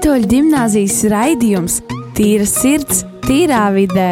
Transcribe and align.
Katoļu 0.00 0.28
gimnāzijas 0.30 0.94
raidījums 1.12 1.74
Tīra 2.16 2.46
sirds, 2.48 3.02
tīrā 3.20 3.66
vidē. 3.74 4.06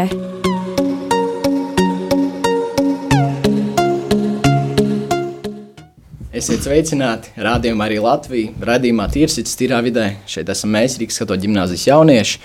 Esiet 6.29 6.67
sveicināti! 6.67 7.33
Radījumā 7.41 7.87
arī 7.87 8.03
Latvija. 8.05 8.51
Radījumā 8.69 9.07
Tīrsits, 9.15 9.57
Tīrā 9.57 9.79
vidē. 9.87 10.05
Šeit 10.29 10.53
esam 10.53 10.77
mēs, 10.77 10.99
Rīgas 11.01 11.23
Katoļu 11.23 11.47
gimnāzijas 11.47 11.87
jaunieši. 11.89 12.43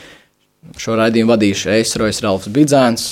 Šo 0.86 0.96
raidījumu 1.02 1.34
vadīšu 1.34 1.74
es, 1.76 1.94
Rojas 2.00 2.24
Ralfs 2.24 2.48
Bidzāns. 2.48 3.10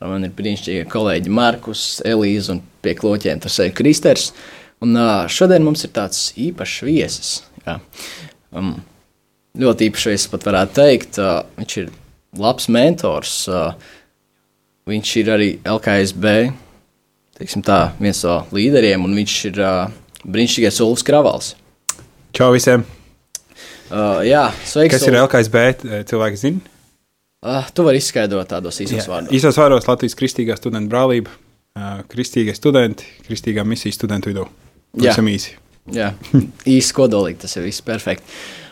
Man 0.00 0.24
ir 0.24 0.32
brīnišķīgi 0.40 0.88
kolēģi 0.96 1.36
Markus, 1.42 1.84
Elīze 2.08 2.56
un 2.56 2.64
pie 2.80 2.96
kloķiem 3.02 3.44
tas 3.44 3.60
ir 3.60 3.76
Kristers. 3.76 4.30
Un 4.80 4.96
šodien 5.28 5.68
mums 5.68 5.84
ir 5.84 5.92
tāds 6.00 6.30
īpašs 6.48 6.80
viesis. 6.88 7.36
Jā. 7.68 7.76
Um, 8.56 8.78
ļoti 9.54 9.88
īpašs 9.88 10.08
viesis 10.10 10.30
pat 10.32 10.46
varētu 10.48 10.74
teikt. 10.78 11.20
Viņš 11.58 11.76
ir 11.82 11.90
labs 12.42 12.68
mentors. 12.72 13.34
Viņš 14.90 15.12
ir 15.22 15.30
arī 15.32 15.50
LKSB 15.62 16.32
tā, 17.64 17.78
viens 17.98 18.20
no 18.26 18.40
līderiem, 18.54 19.04
un 19.06 19.14
viņš 19.16 19.36
ir 19.50 19.62
brīnišķīgais 20.24 20.82
Ulfs 20.84 21.06
Kravals. 21.06 21.54
Čau 22.34 22.50
visiem! 22.54 22.84
Uh, 23.94 24.22
jā, 24.26 24.48
sveiks! 24.66 24.96
Kas 24.96 25.06
ir 25.06 25.18
LKSB? 25.20 25.64
Cilvēki 26.10 26.40
zina? 26.40 26.72
Uh, 27.44 27.66
tu 27.76 27.84
vari 27.86 28.00
izskaidrot 28.00 28.48
tādos 28.50 28.80
īsos 28.80 29.06
vārdos. 29.10 29.34
Īsos 29.36 29.58
vārdos 29.60 29.86
Latvijas 29.86 30.16
Kristīgā 30.18 30.56
studenta 30.58 30.90
brālība, 30.90 31.34
uh, 31.76 32.00
kristīgie 32.10 32.54
studenti, 32.56 33.06
kristīgā 33.26 33.66
misijas 33.68 34.00
studentu 34.00 34.32
vidū. 34.32 34.46
Pavisam 34.96 35.28
īsi. 35.30 35.58
Jā, 35.94 36.14
īsi 36.76 36.96
kodolīgi, 36.96 37.42
tas 37.44 37.58
ir 37.60 37.66
viss 37.68 37.84
perfekti. 37.84 38.24
Uh, 38.24 38.63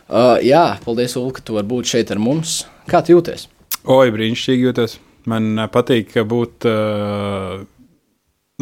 jā, 0.45 0.65
paldies, 0.85 1.17
Ulu, 1.21 1.33
ka 1.37 1.45
tu 1.45 1.57
vari 1.59 1.69
būt 1.71 1.93
šeit 1.93 2.11
ar 2.15 2.21
mums. 2.23 2.63
Kā 2.91 3.03
tu 3.05 3.15
jūties? 3.15 3.47
Oi, 3.91 4.13
brīnišķīgi 4.15 4.69
jūtos. 4.69 4.99
Man 5.31 5.55
uh, 5.57 5.69
patīk 5.71 6.15
būt 6.29 6.67
uh, 6.69 7.63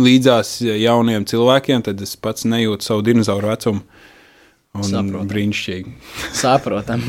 līdzās 0.00 0.58
jauniem 0.64 1.27
cilvēkiem, 1.28 1.84
tad 1.88 2.00
es 2.05 2.14
pats 2.20 2.47
nejūtu 2.48 2.86
savu 2.86 3.05
dinozauru 3.06 3.52
vecumu. 3.52 3.84
Un 4.77 4.86
Saprotam. 4.86 5.30
brīnišķīgi. 5.32 5.94
Saprotam. 6.42 7.02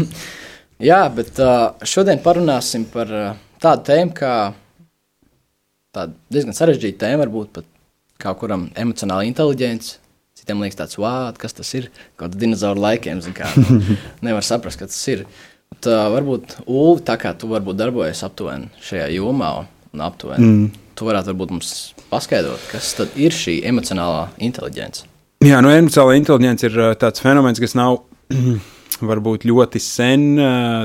Jā, 0.82 1.04
bet 1.14 1.38
uh, 1.44 1.76
šodien 1.86 2.24
parunāsim 2.24 2.88
par 2.90 3.12
uh, 3.14 3.34
tādu 3.62 3.86
tēmu, 3.92 4.16
kā 4.18 4.34
tāda 5.94 6.16
diezgan 6.34 6.58
sarežģīta 6.58 7.06
tēma, 7.06 7.22
varbūt 7.26 7.52
pat 7.60 7.68
kā 8.22 8.34
kuram 8.38 8.70
emocionāla 8.78 9.28
inteligence. 9.30 10.01
Citiem 10.42 10.64
liekas, 10.64 10.80
tāds 10.80 10.98
vārds, 10.98 11.38
kas 11.38 11.54
tas 11.54 11.70
ir. 11.78 11.92
Kaut 12.16 12.32
kāda 12.32 12.40
dinozauru 12.42 12.82
laikiem, 12.82 13.22
kā 13.38 13.50
nevar 14.26 14.46
saprast, 14.46 14.82
kas 14.82 14.96
tas 14.96 15.04
ir. 15.14 15.28
Uh, 15.82 16.08
varbūt 16.14 16.58
Ulu, 16.66 16.98
tā 17.06 17.16
kā 17.22 17.32
tu 17.38 17.48
varbūt 17.50 17.78
darbojies 17.80 18.24
aptuveni 18.26 18.68
šajā 18.84 19.06
jomā 19.16 19.52
un 19.94 20.04
aptuveni, 20.04 20.50
mm. 20.50 20.82
tu 20.98 21.08
varētu 21.08 21.32
varbūt 21.32 21.54
mums 21.56 21.72
paskaidrot, 22.10 22.66
kas 22.74 22.92
tad 22.98 23.16
ir 23.22 23.34
šī 23.34 23.62
emocionālā 23.70 24.28
inteligence. 24.44 25.08
Jā, 25.46 25.62
nu, 25.64 25.72
emocionāla 25.74 26.20
inteligence 26.20 26.68
ir 26.68 26.76
tāds 27.02 27.24
fenomens, 27.24 27.62
kas 27.62 27.78
nav 27.78 28.02
varbūt 29.12 29.48
ļoti 29.50 29.82
sen 29.82 30.28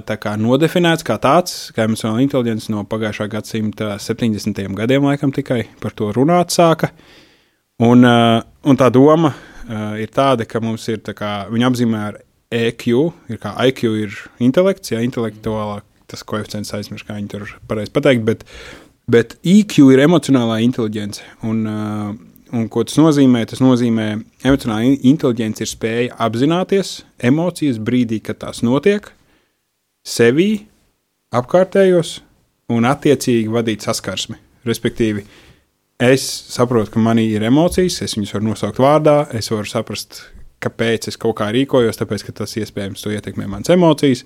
kā 0.06 0.36
nodefinēts 0.40 1.04
kā 1.04 1.18
tāds, 1.20 1.58
kā 1.76 1.88
emocionāla 1.88 2.24
inteligence 2.24 2.72
no 2.72 2.84
pagājušā 2.88 3.28
gadsimta 3.32 3.96
70. 4.00 4.62
gadiem 4.78 5.08
laikam 5.08 5.34
tikai 5.34 5.64
par 5.82 5.96
to 5.96 6.12
runāt 6.16 6.54
sāka. 6.54 6.92
Un, 7.84 8.06
un 8.06 8.78
tā 8.80 8.88
doma 8.92 9.34
ir 10.00 10.08
tāda, 10.14 10.46
ka 10.48 10.62
mums 10.64 10.86
ir, 10.88 11.02
kā, 11.16 11.32
viņa 11.52 11.68
apzīmē 11.68 12.04
ar 12.12 12.20
EQ, 12.54 12.86
ir 13.32 13.40
kā 13.42 13.52
IQ 13.68 13.82
ir 14.00 14.16
intelekts, 14.40 14.94
ja 14.94 15.02
intelektuālā 15.04 15.82
tas 16.08 16.22
koeficients 16.22 16.72
aizmirst, 16.76 17.04
kā 17.08 17.18
viņi 17.18 17.32
tur 17.32 17.50
pareizi 17.68 17.92
pateikt, 17.92 18.24
bet, 18.24 18.46
bet 19.10 19.34
EQ 19.42 19.90
ir 19.92 20.04
emocionālā 20.06 20.60
inteligence. 20.64 21.24
Un, 21.44 21.66
uh, 21.66 22.14
Un, 22.54 22.68
ko 22.70 22.84
tas 22.86 22.94
nozīmē? 23.00 23.40
Tas 23.50 23.58
nozīmē, 23.58 24.06
ka 24.38 24.52
emocionāla 24.52 24.92
inteligence 25.08 25.64
ir 25.64 25.70
spēja 25.70 26.14
apzināties 26.22 27.00
emocijas 27.26 27.80
brīdī, 27.82 28.20
kad 28.22 28.38
tās 28.44 28.62
notiek, 28.62 29.08
sevi, 30.06 30.68
apkārtējos 31.34 32.20
un 32.70 32.86
attiecīgi 32.86 33.50
vadīt 33.50 33.86
saskarsmi. 33.86 34.38
Respektīvi, 34.66 35.24
es 36.02 36.24
saprotu, 36.52 36.92
ka 36.94 37.02
manī 37.02 37.28
ir 37.34 37.46
emocijas, 37.46 38.02
es 38.04 38.16
viņus 38.16 38.34
varu 38.36 38.50
nosaukt 38.50 38.80
vārdā, 38.82 39.18
es 39.36 39.50
varu 39.52 39.68
saprast, 39.70 40.22
kāpēc 40.62 41.10
es 41.10 41.20
kaut 41.20 41.38
kā 41.40 41.50
rīkojos, 41.54 41.98
tāpēc, 42.00 42.26
ka 42.26 42.34
tas 42.42 42.56
iespējams 42.60 43.04
to 43.04 43.12
ietekmē 43.14 43.48
manas 43.50 43.72
emocijas. 43.72 44.24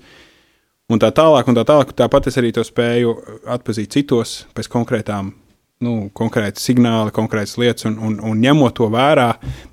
Un 0.91 0.99
tā 0.99 1.11
tālāk, 1.15 1.47
un 1.47 1.55
tā 1.55 1.63
tālāk. 1.67 1.93
Tāpat 1.95 2.27
es 2.27 2.37
arī 2.39 2.49
to 2.51 2.65
spēju 2.67 3.13
atpazīt 3.53 3.93
citos 3.95 4.41
pēc 4.55 4.67
konkrētām 4.71 5.31
nu, 5.85 5.93
konkrēti 6.13 6.61
signāli, 6.61 7.13
konkrētas 7.15 7.55
lietas, 7.61 7.87
un, 7.89 7.97
un, 8.03 8.17
un 8.31 8.41
ņemot 8.41 8.75
to 8.77 8.89
vērā, 8.91 9.31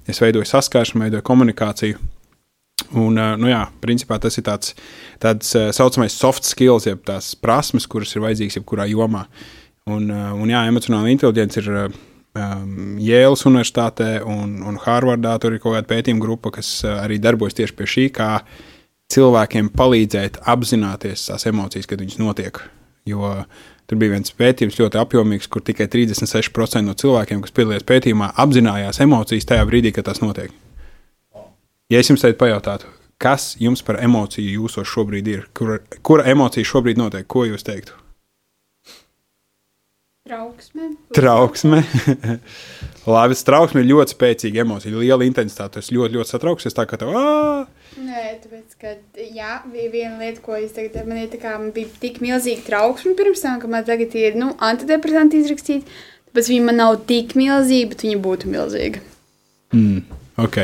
es 0.09 0.23
veidoju 0.23 0.49
saskarsmi, 0.49 1.05
veidoju 1.05 1.27
komunikāciju. 1.27 1.99
Un, 2.97 3.19
nu 3.19 3.51
jā, 3.51 3.65
principā 3.83 4.17
tas 4.23 4.39
ir 4.41 4.47
tāds, 4.47 4.73
tāds 5.21 5.51
saucamais 5.77 6.15
soft 6.15 6.47
skills, 6.49 6.87
jeb 6.89 7.03
tās 7.05 7.35
prasmes, 7.37 7.89
kuras 7.91 8.15
ir 8.15 8.25
vajadzīgas 8.25 8.61
jebkurā 8.61 8.87
jomā. 8.89 9.27
Un, 9.89 10.11
un 10.13 10.53
jā, 10.53 10.65
emocionāla 10.69 11.13
inteligence 11.13 11.61
ir 11.63 11.71
um, 11.79 12.97
Jēlas 13.03 13.47
Universitātē 13.49 14.11
un, 14.27 14.59
un 14.69 14.77
Harvardā. 14.85 15.37
Tur 15.41 15.57
ir 15.57 15.63
kaut 15.63 15.79
kāda 15.79 15.89
pētījuma 15.89 16.25
grupa, 16.25 16.53
kas 16.59 16.83
arī 16.91 17.21
darbojas 17.23 17.57
tieši 17.59 17.79
pie 17.79 17.89
šī, 17.95 18.07
kā 18.15 18.31
cilvēkiem 19.13 19.73
palīdzēt 19.77 20.43
apzināties 20.49 21.31
tās 21.31 21.49
emocijas, 21.49 21.89
kad 21.89 22.05
viņas 22.05 22.21
notiek. 22.21 22.61
Jo 23.09 23.25
uh, 23.31 23.67
Tur 23.89 23.97
bija 23.97 24.13
viens 24.13 24.35
pētījums 24.37 24.77
ļoti 24.77 24.99
apjomīgs, 25.01 25.49
kur 25.49 25.63
tikai 25.65 25.87
36% 25.89 26.85
no 26.85 26.93
cilvēkiem, 26.99 27.41
kas 27.41 27.55
piedalījās 27.57 27.87
pētījumā, 27.89 28.35
apzinājās 28.45 29.01
emocijas 29.01 29.49
tajā 29.49 29.65
brīdī, 29.71 29.95
kad 29.97 30.05
tas 30.11 30.21
notiek. 30.21 30.53
Ja 31.89 32.03
es 32.03 32.11
jums 32.11 32.21
teicu, 32.21 32.37
pajautātu, 32.43 32.91
kas 33.17 33.55
jums 33.57 33.81
par 33.87 34.03
emociju 34.05 34.59
jūsos 34.59 34.93
šobrīd 34.93 35.31
ir, 35.33 35.47
kura, 35.57 35.79
kura 36.05 36.29
emocija 36.29 36.69
šobrīd 36.69 37.01
notiek, 37.01 37.25
ko 37.25 37.47
jūs 37.49 37.65
teiktu? 37.65 37.97
Trauksme. 40.29 40.91
Trauksme. 41.17 41.79
Labi, 43.09 43.37
trauksme 43.49 43.81
ir 43.81 43.87
ļoti 43.89 44.13
spēcīga 44.13 44.61
emocija, 44.61 44.93
liela 44.93 45.25
intensitāte. 45.25 45.81
Es 45.81 45.89
ļoti, 45.95 46.19
ļoti 46.19 46.33
satrauksies. 46.35 46.77
Tā 46.77 46.85
kā 46.85 46.99
tev. 47.01 47.15
Ā! 47.17 47.65
Nē, 47.97 48.25
tāpēc, 48.43 48.75
ka 48.77 48.93
jā, 49.25 49.55
viena 49.73 50.19
lieta, 50.21 50.43
ko 50.45 50.59
es 50.59 50.75
tagad, 50.77 51.09
man, 51.09 51.23
ir, 51.23 51.33
kā, 51.41 51.55
man 51.57 51.73
bija 51.73 51.89
tik 52.03 52.21
milzīga 52.21 52.67
trauksme 52.67 53.15
pirms 53.17 53.41
tam, 53.47 53.57
ka 53.63 53.73
man 53.73 53.89
tagad 53.89 54.13
ir 54.21 54.37
nu, 54.37 54.51
antidepresanti 54.69 55.41
izrakstīti. 55.41 55.99
Tāpēc 56.29 56.53
viņa 56.53 56.69
man 56.69 56.81
nav 56.83 56.99
tik 57.09 57.33
milzīga, 57.39 57.95
bet 57.95 58.05
viņa 58.05 58.21
būtu 58.29 58.53
milzīga. 58.53 59.01
Mm, 59.73 60.05
ok. 60.45 60.61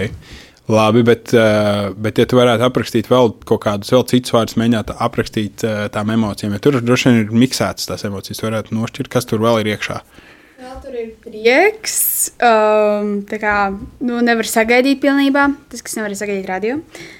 Labi, 0.68 1.02
bet, 1.04 1.28
eh, 1.36 1.90
bet 1.92 2.18
ja 2.18 2.24
tu 2.24 2.38
varētu 2.38 2.64
aprakstīt 2.64 3.10
vēl 3.12 3.34
kaut 3.44 3.60
kādus 3.66 3.92
vēl 3.92 4.06
citus 4.08 4.32
vārdus, 4.32 4.56
mēģināt 4.56 4.94
aprakstīt 4.96 5.64
eh, 5.68 5.80
tām 5.92 6.12
emocijām, 6.14 6.54
jo 6.56 6.62
tur 6.64 6.78
droši 6.80 7.10
vien 7.10 7.18
ir 7.20 7.34
miksētas 7.44 7.90
tās 7.90 8.06
emocijas, 8.08 8.40
varētu 8.40 8.72
nošķirt, 8.72 9.10
kas 9.12 9.28
tur 9.28 9.44
vēl 9.44 9.60
ir 9.60 9.74
iekšā. 9.74 9.98
Vēl 10.64 10.78
tur 10.80 10.94
ir 10.96 11.10
prieks, 11.20 11.98
um, 12.38 13.10
tā 13.28 13.36
kā 13.42 13.56
nu, 13.74 14.22
nevar 14.24 14.48
sagaidīt 14.48 15.02
pilnībā, 15.02 15.50
tas, 15.68 15.82
kas 15.84 15.98
nevar 15.98 16.14
sagaidīt 16.16 16.48
radio, 16.48 16.78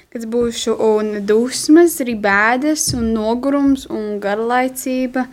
kad 0.09 0.25
būšu, 0.31 0.73
un 0.81 1.19
dusmas, 1.29 1.99
arī 2.01 2.15
bēdas, 2.23 2.87
un 2.97 3.11
nogurums, 3.13 3.85
un 3.93 4.15
garlaicība, 4.23 5.27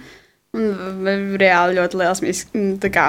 un 0.58 0.68
reāli 1.40 1.80
ļoti 1.80 2.02
liels, 2.02 2.44
tā 2.82 2.92
kā 2.92 3.08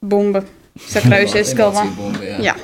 bumba 0.00 0.46
sakrājušies 0.88 1.52
galvā. 1.58 1.84
Bumba, 1.98 2.24
jā. 2.24 2.40
jā. 2.48 2.58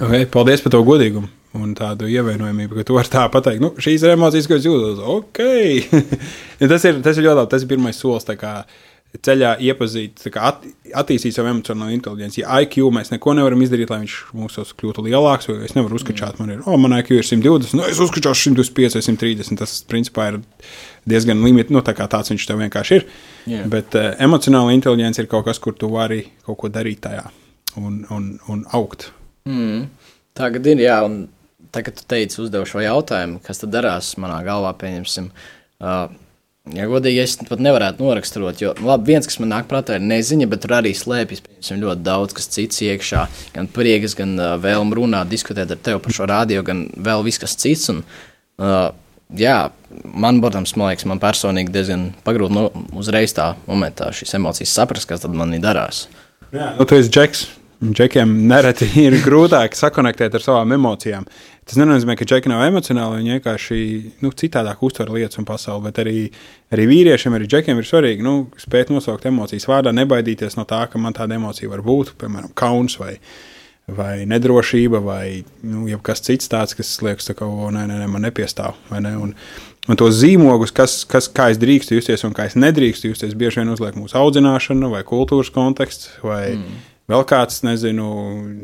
Okay, 0.00 0.26
paldies 0.26 0.62
par 0.64 0.72
to 0.74 0.80
godīgumu 0.86 1.28
un 1.54 1.74
tādu 1.78 2.08
ievainojamību, 2.10 2.80
ka 2.80 2.86
tu 2.88 2.96
vari 2.96 3.10
tā 3.12 3.28
pateikt, 3.30 3.62
nu, 3.62 3.70
šīs 3.78 4.02
ir 4.02 4.16
emocijas, 4.16 4.48
ko 4.50 4.58
es 4.58 4.66
jūtos. 4.66 5.04
Ok, 5.06 5.38
tas, 6.72 6.88
ir, 6.88 6.98
tas 7.04 7.14
ir 7.14 7.28
ļoti 7.28 7.38
labi. 7.38 7.52
Tas 7.52 7.62
ir 7.62 7.70
pirmais 7.70 8.00
solis. 8.00 8.26
Ceļā 9.14 9.52
iepazīt, 9.62 10.24
at, 10.42 10.64
attīstīt 10.98 11.36
savu 11.36 11.46
emocionālo 11.52 11.94
inteligenci. 11.94 12.40
Ja 12.40 12.56
IQ 12.64 12.88
mēs 12.90 13.12
neko 13.12 13.36
nevaram 13.38 13.62
izdarīt, 13.62 13.92
lai 13.92 14.00
viņš 14.00 14.16
mūsos 14.34 14.72
kļūtu 14.74 15.04
lielāks, 15.06 15.46
jo 15.46 15.54
es 15.62 15.76
nevaru 15.76 16.00
uzskačāt, 16.00 16.40
man 16.42 16.50
ir, 16.50 16.64
oh, 16.66 16.74
man 16.82 16.96
IQ 16.98 17.12
ir 17.20 17.28
120, 17.28 17.76
nu, 17.78 17.86
es 17.86 18.02
uzskačāšu 18.02 18.50
125 18.56 18.98
vai 18.98 19.04
130. 19.06 19.60
Tas, 19.62 19.78
principā, 19.86 20.32
ir 20.32 20.42
diezgan 21.06 21.46
limits, 21.46 21.70
nu, 21.70 21.84
tā 21.86 21.94
kā 21.94 22.10
tāds 22.10 22.34
viņš 22.34 22.50
tev 22.50 22.58
vienkārši 22.64 22.98
ir. 22.98 23.06
Yeah. 23.46 23.70
Bet 23.70 23.94
uh, 23.94 24.16
emocionāla 24.26 24.74
inteligence 24.74 25.22
ir 25.22 25.30
kaut 25.30 25.46
kas, 25.46 25.62
kur 25.62 25.78
tu 25.78 25.94
vari 25.94 26.24
kaut 26.42 26.64
ko 26.64 26.74
darīt 26.74 27.06
tajā 27.06 27.28
un, 27.78 28.02
un, 28.10 28.32
un 28.50 28.66
augt. 28.74 29.12
Mm. 29.48 29.86
Tagad 30.34 30.66
ir, 30.72 30.82
jā, 30.82 30.98
un 31.06 31.24
tagad 31.74 31.98
tu 31.98 32.06
teici, 32.10 32.40
uzdevu 32.42 32.66
šo 32.68 32.82
jautājumu, 32.82 33.40
kas 33.44 33.60
tad 33.62 33.74
darās 33.74 34.14
manā 34.20 34.40
galvā, 34.46 34.74
pieņemsim. 34.80 35.30
Uh, 35.82 36.12
Ja 36.72 36.86
godīgi, 36.88 37.18
es 37.20 37.34
pat 37.44 37.60
nevarētu 37.60 38.00
noraksturot, 38.00 38.56
jo 38.62 38.70
labi, 38.80 39.10
viens, 39.12 39.26
kas 39.28 39.36
man 39.36 39.50
nāk 39.52 39.66
prātā, 39.68 39.98
ir 39.98 40.04
neziņa, 40.08 40.46
bet 40.48 40.62
tur 40.64 40.72
arī 40.78 40.94
slēpjas 40.96 41.42
piemēram, 41.44 41.80
ļoti 41.82 42.04
daudz 42.06 42.36
kas 42.38 42.46
cits 42.54 42.80
iekšā. 42.86 43.24
Gan 43.52 43.66
prieks, 43.68 44.14
gan 44.16 44.32
uh, 44.38 44.54
vēlme 44.62 44.96
runāt, 44.96 45.28
diskutēt 45.28 45.74
ar 45.74 45.82
tevi 45.84 46.00
par 46.00 46.16
šo 46.16 46.28
rādio, 46.30 46.62
gan 46.64 46.86
vēl 46.96 47.26
viss 47.26 47.42
kas 47.42 47.58
cits. 47.60 47.90
Un, 47.92 48.00
uh, 48.64 48.86
jā, 49.36 49.58
man, 50.08 50.40
protams, 50.40 50.72
man 50.80 50.94
liekas, 50.94 51.04
man 51.12 51.20
personīgi 51.20 51.74
diezgan 51.74 52.06
pagrūti 52.24 52.56
no, 52.56 52.64
uzreiz 52.96 53.36
tā 53.36 53.50
momentā 53.68 54.08
šīs 54.16 54.32
emocijas 54.40 54.72
saprast, 54.72 55.10
kas 55.10 55.26
tad 55.26 55.36
manī 55.36 55.60
darās. 55.60 56.06
Jā, 56.48 56.72
nu, 56.78 56.88
tu 56.88 56.96
esi 56.96 57.12
džeks. 57.12 57.44
Džekiem 57.82 58.32
nereti 58.48 58.86
ir 59.06 59.16
grūtāk 59.24 59.76
sakonektēt 59.78 60.36
ar 60.38 60.44
savām 60.44 60.74
emocijām. 60.76 61.26
Tas 61.64 61.78
nenozīmē, 61.80 62.12
ka 62.20 62.26
džeki 62.28 62.50
nav 62.52 62.62
emocionāli, 62.66 63.22
viņi 63.22 63.34
vienkārši 63.38 63.78
nu, 64.24 64.30
citādāk 64.36 64.82
uztver 64.84 65.08
lietas 65.14 65.40
un 65.40 65.48
pasauli. 65.48 65.86
Bet 65.86 66.00
arī, 66.02 66.18
arī 66.74 66.84
vīriešiem, 66.90 67.36
arī 67.36 67.48
džekiem 67.48 67.80
ir 67.80 67.88
svarīgi 67.88 68.24
nu, 68.24 68.34
spēt 68.60 68.92
nosaukt 68.92 69.24
emocijas 69.30 69.66
vārdā, 69.70 69.94
nebaidīties 69.96 70.58
no 70.58 70.66
tā, 70.68 70.82
ka 70.92 71.00
man 71.00 71.16
tāda 71.16 71.38
emocija 71.38 71.72
var 71.72 71.80
būt, 71.84 72.14
piemēram, 72.20 72.52
kauns 72.58 72.98
vai, 73.00 73.14
vai 73.88 74.26
nedrošība, 74.28 75.00
vai 75.04 75.26
nu, 75.64 75.88
kas 76.04 76.24
cits 76.28 76.52
tāds, 76.52 76.76
kas 76.76 76.98
liekas, 77.04 77.32
ka 77.32 77.48
nē, 77.48 77.88
nē, 77.88 78.02
nē, 78.04 78.10
man 78.12 78.28
nepiestāv. 78.28 78.76
Ne? 78.92 79.16
Un, 79.24 79.32
un 79.88 80.00
tos 80.00 80.20
zīmogus, 80.20 80.72
kas, 80.76 81.00
kas, 81.08 81.32
kā 81.32 81.48
es 81.52 81.60
drīkstu 81.64 81.96
justies 81.96 82.28
un 82.28 82.36
kā 82.36 82.44
es 82.50 82.60
nedrīkstu 82.60 83.14
justies, 83.14 83.36
bieži 83.40 83.62
vien 83.62 83.72
uzliek 83.72 83.96
mūsu 83.96 84.20
audzināšana 84.20 84.92
vai 84.92 85.00
kultūras 85.08 85.52
konteksts. 85.52 86.18
Vai, 86.20 86.58
mm 86.60 86.90
Vēl 87.04 87.20
kāds, 87.28 87.58
nezinu, 87.66 88.06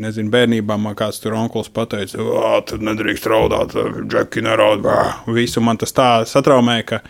nezinu 0.00 0.32
bērnībā 0.32 0.78
man 0.81 0.94
kāds 0.96 1.20
tur 1.20 1.34
onkulis 1.37 1.69
pateica, 1.76 2.25
tad 2.70 2.81
nedrīkst 2.87 3.28
raudāt, 3.28 3.76
džeki 4.08 4.46
neraud. 4.46 4.88
Visu 5.28 5.60
man 5.60 5.81
tas 5.81 5.92
tā 5.92 6.08
satraumēja, 6.28 6.87
ka, 6.88 7.00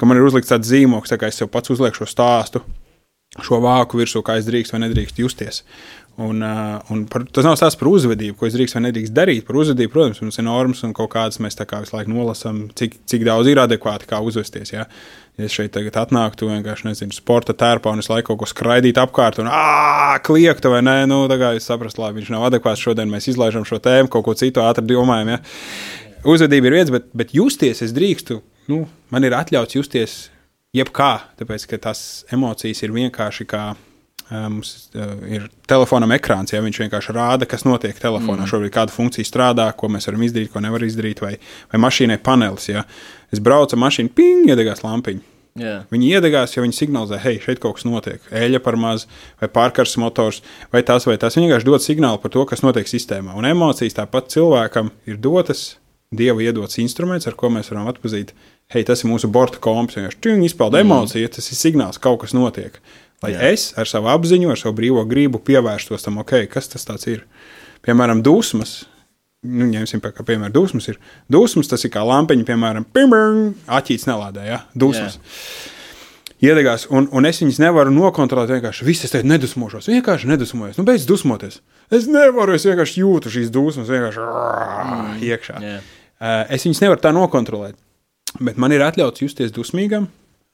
ka 0.00 0.08
man 0.08 0.16
ir 0.16 0.24
uzlikts 0.24 0.54
tāds 0.54 0.70
zīmoks, 0.70 1.12
tā 1.12 1.20
kā 1.20 1.28
es 1.28 1.42
jau 1.42 1.50
pats 1.52 1.74
uzlieku 1.74 2.00
šo 2.00 2.08
stāstu, 2.08 2.64
šo 3.44 3.60
vāku 3.60 4.00
virsū, 4.00 4.24
kā 4.24 4.38
es 4.40 4.48
drīkst 4.48 4.72
vai 4.72 4.86
nedrīkst 4.86 5.20
justies. 5.20 5.60
Un, 6.18 6.40
un 6.42 7.04
par, 7.06 7.28
tas 7.30 7.46
nav 7.46 7.54
stāsts 7.60 7.78
par 7.78 7.92
uzvedību, 7.92 8.34
ko 8.40 8.48
es 8.48 8.56
drīkst 8.56 8.74
vai 8.74 8.86
nedrīkst 8.88 9.14
darīt. 9.14 9.44
Par 9.46 9.60
uzvedību, 9.60 9.92
protams, 9.92 10.24
mums 10.24 10.40
ir 10.40 10.48
normas 10.48 10.80
un 10.88 10.96
kaut 10.96 11.12
kādas 11.12 11.38
mēs 11.44 11.60
kā 11.60 11.84
visu 11.84 11.94
laiku 11.94 12.10
nolasām, 12.10 12.64
cik, 12.80 12.96
cik 13.06 13.28
daudz 13.28 13.52
ir 13.52 13.60
adekvāti, 13.62 14.08
kā 14.10 14.18
uzvesties. 14.24 14.72
Ja, 14.72 14.88
ja 15.38 15.46
es 15.46 15.54
šeit 15.54 15.72
tagad 15.74 15.96
atnāktu 16.02 16.48
vienkārši, 16.50 16.88
nezinu, 16.88 17.14
sporta 17.14 17.54
tērpā 17.56 17.92
un 17.94 18.02
es 18.02 18.10
laiku 18.10 18.32
kaut 18.32 18.42
ko 18.42 18.50
skraidītu 18.50 19.02
apkārt 19.02 19.40
un 19.42 19.50
kliegtu 20.26 20.72
vai 20.74 20.82
nē, 20.84 20.96
nu, 21.10 21.22
tā 21.30 21.38
kā 21.40 21.52
es 21.58 21.68
saprastu, 21.70 22.02
labi, 22.02 22.20
viņš 22.20 22.32
nav 22.34 22.48
adekvāts 22.50 22.82
šodien, 22.82 23.10
mēs 23.12 23.30
izlaižam 23.32 23.66
šo 23.68 23.80
tēmu, 23.82 24.10
kaut 24.12 24.26
ko 24.26 24.34
citu 24.38 24.64
ātri 24.64 24.86
domājam. 24.90 25.36
Ja. 25.36 25.42
Uzvedība 26.28 26.70
ir 26.70 26.80
viens, 26.80 26.90
bet, 26.94 27.06
bet 27.16 27.34
justies 27.36 27.84
es 27.86 27.94
drīkstu, 27.96 28.40
nu, 28.72 28.82
man 29.14 29.26
ir 29.26 29.36
atļauts 29.38 29.78
justies 29.78 30.16
jebkā, 30.76 31.12
tāpēc 31.38 31.68
ka 31.70 31.80
tās 31.88 32.02
emocijas 32.34 32.82
ir 32.82 32.94
vienkārši 32.96 33.46
kā 33.48 33.68
Mums 34.28 34.90
ir 35.24 35.46
telefonam 35.70 36.12
ekrāns, 36.12 36.52
ja 36.52 36.60
viņš 36.60 36.82
vienkārši 36.82 37.14
rāda, 37.16 37.46
kas 37.48 37.64
notiek 37.64 37.96
telefonā. 37.96 38.42
Mm. 38.42 38.50
Šobrīd 38.50 38.74
kāda 38.74 38.92
funkcija 38.92 39.24
strādā, 39.24 39.70
ko 39.72 39.88
mēs 39.92 40.08
varam 40.10 40.26
izdarīt, 40.26 40.50
ko 40.52 40.60
nevar 40.60 40.84
izdarīt, 40.84 41.22
vai, 41.24 41.38
vai 41.72 41.80
mašīnai 41.80 42.18
panelis. 42.20 42.68
Ja. 42.68 42.84
Es 43.32 43.40
braucu 43.40 43.78
ar 43.78 43.82
mašīnu, 43.86 44.12
ping, 44.16 44.50
iedegās 44.52 44.84
lampiņa. 44.84 45.24
Yeah. 45.58 45.86
Viņi 45.90 46.12
iedegās, 46.14 46.52
jo 46.54 46.62
viņi 46.62 46.76
signalizē, 46.76 47.18
hei, 47.22 47.38
šeit 47.42 47.58
kaut 47.62 47.78
kas 47.78 47.86
notiek. 47.88 48.22
Eļļa 48.30 48.60
par 48.62 48.76
maz, 48.78 49.08
vai 49.40 49.48
pārkars 49.50 49.96
motors, 49.98 50.42
vai 50.74 50.84
tas, 50.86 51.08
vai 51.08 51.16
tas. 51.20 51.34
Viņi 51.34 51.48
vienkārši 51.48 51.68
dod 51.68 51.84
signālu 51.84 52.20
par 52.22 52.34
to, 52.34 52.44
kas 52.48 52.62
notiek 52.62 52.90
sistēmā. 52.90 53.34
Un 53.38 53.48
emocijas 53.48 53.96
tāpat 53.96 54.30
cilvēkam 54.36 54.92
ir 55.08 55.18
dotas, 55.24 55.78
dieva 56.14 56.44
iedots 56.44 56.78
instruments, 56.82 57.26
ar 57.28 57.36
ko 57.38 57.50
mēs 57.52 57.72
varam 57.72 57.90
atpazīt, 57.90 58.32
hei, 58.72 58.84
tas 58.86 59.02
ir 59.02 59.10
mūsu 59.10 59.30
borta 59.32 59.60
komps. 59.64 59.98
Viņš 59.98 60.20
izpauda 60.52 60.78
mm. 60.78 60.86
emociju, 60.86 61.34
tas 61.34 61.50
ir 61.50 61.58
signāls, 61.58 61.98
ka 61.98 62.10
kaut 62.10 62.22
kas 62.26 62.36
notiek. 62.36 62.78
Lai 63.24 63.32
Jā. 63.34 63.48
es 63.50 63.72
ar 63.78 63.88
savu 63.90 64.10
apziņu, 64.12 64.52
ar 64.52 64.60
savu 64.60 64.76
brīvo 64.78 65.02
gribu 65.08 65.40
pievērstos 65.42 66.04
tam, 66.04 66.20
ok, 66.22 66.44
kas 66.52 66.70
tas 66.70 67.08
ir. 67.10 67.24
Piemēram, 67.82 68.22
dusmas. 68.26 68.84
Nu, 69.46 69.66
ņemsim, 69.70 70.02
kā 70.02 70.22
piemēram, 70.26 70.52
dusmas 70.54 70.88
ir. 70.90 71.00
Dusmas 71.30 71.70
tas 71.70 71.84
ir 71.86 71.92
kā 71.94 72.02
lampiņa, 72.06 72.46
piemēram, 72.46 72.86
aķīts 73.78 74.06
nelādē, 74.10 74.46
ja? 74.50 74.62
dusmas. 74.74 75.18
Jā. 75.18 75.74
Iedegās, 76.38 76.84
un, 76.94 77.08
un 77.10 77.26
es 77.26 77.40
viņas 77.42 77.58
nevaru 77.64 77.90
nokontrolēt. 77.90 78.52
Vienkārši 78.54 78.86
viss 78.86 79.06
es 79.06 79.10
teicu, 79.10 79.26
nedusmošos. 79.26 79.88
Vienkārši 79.90 80.28
nedusmojos. 80.30 80.76
Nu, 80.78 80.84
beidz 80.86 81.06
dusmoties. 81.08 81.58
Es 81.90 82.06
nevaru, 82.06 82.54
es 82.54 82.66
vienkārši 82.68 83.02
jūtu 83.02 83.32
šīs 83.34 83.50
dusmas, 83.50 83.90
vienkārši 83.90 84.22
mm. 84.22 85.16
iekšā. 85.26 85.58
Yeah. 85.64 85.88
Es 86.54 86.66
viņas 86.66 86.84
nevaru 86.84 87.02
tā 87.02 87.10
nokontrolēt. 87.16 87.74
Bet 88.38 88.60
man 88.60 88.70
ir 88.74 88.84
atļauts 88.86 89.24
justies 89.24 89.50
dusmīgam, 89.54 90.06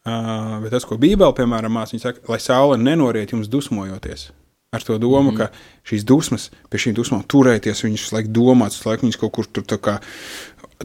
Uh, 0.04 0.58
bet 0.60 0.74
tas, 0.74 0.84
ko 0.84 0.98
Bībelē, 1.00 1.32
piemēram, 1.32 1.72
mācīja, 1.72 2.10
saka, 2.10 2.24
lai 2.28 2.40
saule 2.42 2.76
nenoriet 2.76 3.30
jums 3.32 3.48
dusmojoties. 3.48 4.28
Ar 4.74 4.82
to 4.82 4.98
domu, 4.98 5.30
mm 5.30 5.36
-hmm. 5.36 5.38
ka 5.38 5.86
šīs 5.88 6.04
dusmas, 6.04 6.50
pie 6.70 6.78
šīm 6.82 6.94
dusmām 6.98 7.22
turēties, 7.24 7.84
viņas 7.84 8.12
laiku 8.12 8.28
domāt, 8.28 8.74
visu 8.74 8.88
laiku 8.88 9.06
viņas 9.06 9.20
kaut 9.20 9.32
kur 9.32 9.46
tur 9.46 9.78
kā, 9.78 10.00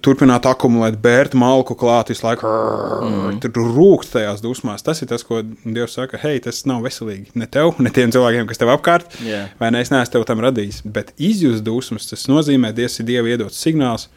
turpināt 0.02 0.46
akumulēt, 0.46 1.00
bērt 1.02 1.34
malku 1.34 1.76
klāt, 1.76 2.12
visu 2.14 2.26
laiku 2.26 2.48
mm. 2.48 3.40
rūkt 3.56 4.12
tajās 4.14 4.42
dusmās. 4.42 4.84
Tas 4.86 5.02
ir 5.02 5.10
tas, 5.10 5.24
ko 5.24 5.42
Dievs 5.66 5.98
saka, 5.98 6.20
hei, 6.22 6.40
tas 6.40 6.66
nav 6.70 6.84
veselīgi 6.86 7.34
ne 7.34 7.48
tev, 7.48 7.74
ne 7.86 7.90
tiem 7.90 8.14
cilvēkiem, 8.16 8.48
kas 8.48 8.62
tev 8.62 8.72
apkārt, 8.76 9.20
yeah. 9.26 9.50
vai 9.60 9.72
ne, 9.72 9.82
es 9.82 9.92
neesmu 9.92 10.14
tev 10.14 10.28
tam 10.30 10.44
radījis. 10.46 10.84
Bet 10.86 11.14
izjust 11.18 11.66
dusmas, 11.68 12.08
tas 12.12 12.28
nozīmē, 12.32 12.72
Dievs 12.78 13.00
ir 13.00 13.10
Dieva 13.10 13.28
iedots 13.28 13.60
signāls, 13.66 14.08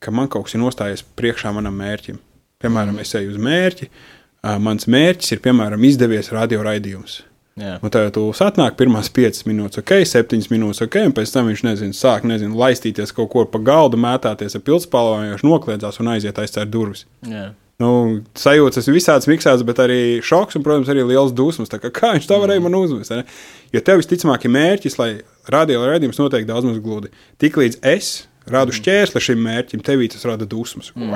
ka 0.00 0.14
man 0.14 0.28
kaut 0.28 0.46
kas 0.46 0.54
ir 0.54 0.64
nostājies 0.64 1.04
priekšā 1.16 1.52
manam 1.52 1.76
mērķim. 1.80 2.20
Piemēram, 2.64 2.98
es 3.02 3.14
eju 3.18 3.34
uz 3.34 3.38
mērķi, 3.44 3.90
mans 4.64 4.88
mērķis 4.90 5.36
ir, 5.36 5.44
piemēram, 5.44 5.84
izdevies 5.86 6.32
radioraidījums. 6.32 7.20
Jā. 7.60 7.76
Un 7.86 7.90
tad 7.94 8.08
tu 8.16 8.24
satnāk 8.34 8.74
pirmās 8.74 9.06
5 9.14 9.44
minūtes, 9.46 9.78
ok, 9.84 10.00
7 10.10 10.48
minūtes, 10.50 10.82
ok, 10.88 10.96
un 11.06 11.12
pēc 11.14 11.30
tam 11.36 11.46
viņš 11.52 11.60
nezina, 11.68 11.94
sāk 11.94 12.24
nezinu, 12.26 12.56
laistīties 12.58 13.14
kaut 13.14 13.30
kur 13.30 13.46
pa 13.52 13.60
galdu, 13.62 14.00
mētāties 14.00 14.58
ar 14.58 14.64
pilspālu, 14.66 15.20
viņš 15.36 15.44
nokliedzās 15.46 16.00
un 16.02 16.10
aiziet 16.16 16.40
aizcērt 16.42 16.72
durvis. 16.72 17.04
Jā. 17.30 17.52
Nu, 17.82 17.90
sajūtas 18.38 18.86
visādas 18.90 19.26
miksētas, 19.26 19.64
bet 19.66 19.80
arī 19.82 20.00
šoks 20.22 20.58
un, 20.58 20.62
protams, 20.66 20.90
arī 20.90 21.02
liels 21.06 21.34
dusmas. 21.34 21.70
Kā, 21.70 21.90
kā 21.90 22.12
viņš 22.14 22.28
tā 22.30 22.38
varēja 22.38 22.62
mm. 22.62 22.68
man 22.70 22.78
uzvest? 22.78 23.34
Jo 23.74 23.82
tev 23.82 23.98
visticamāk 23.98 24.46
ir 24.46 24.54
mērķis, 24.54 24.98
lai 25.00 25.08
radio 25.50 25.82
raidījums 25.82 26.20
notiek 26.20 26.46
daudz 26.46 26.68
maz 26.68 26.78
gludi. 26.82 27.10
Tiklīdz 27.42 27.80
es 27.90 28.12
rādu 28.50 28.72
mm. 28.72 28.78
šķērsli 28.80 29.22
šim 29.28 29.40
mērķim, 29.44 29.84
tevī 29.84 30.10
tas 30.12 30.24
rada 30.28 30.48
dusmas. 30.48 30.90
Mm. 30.96 31.14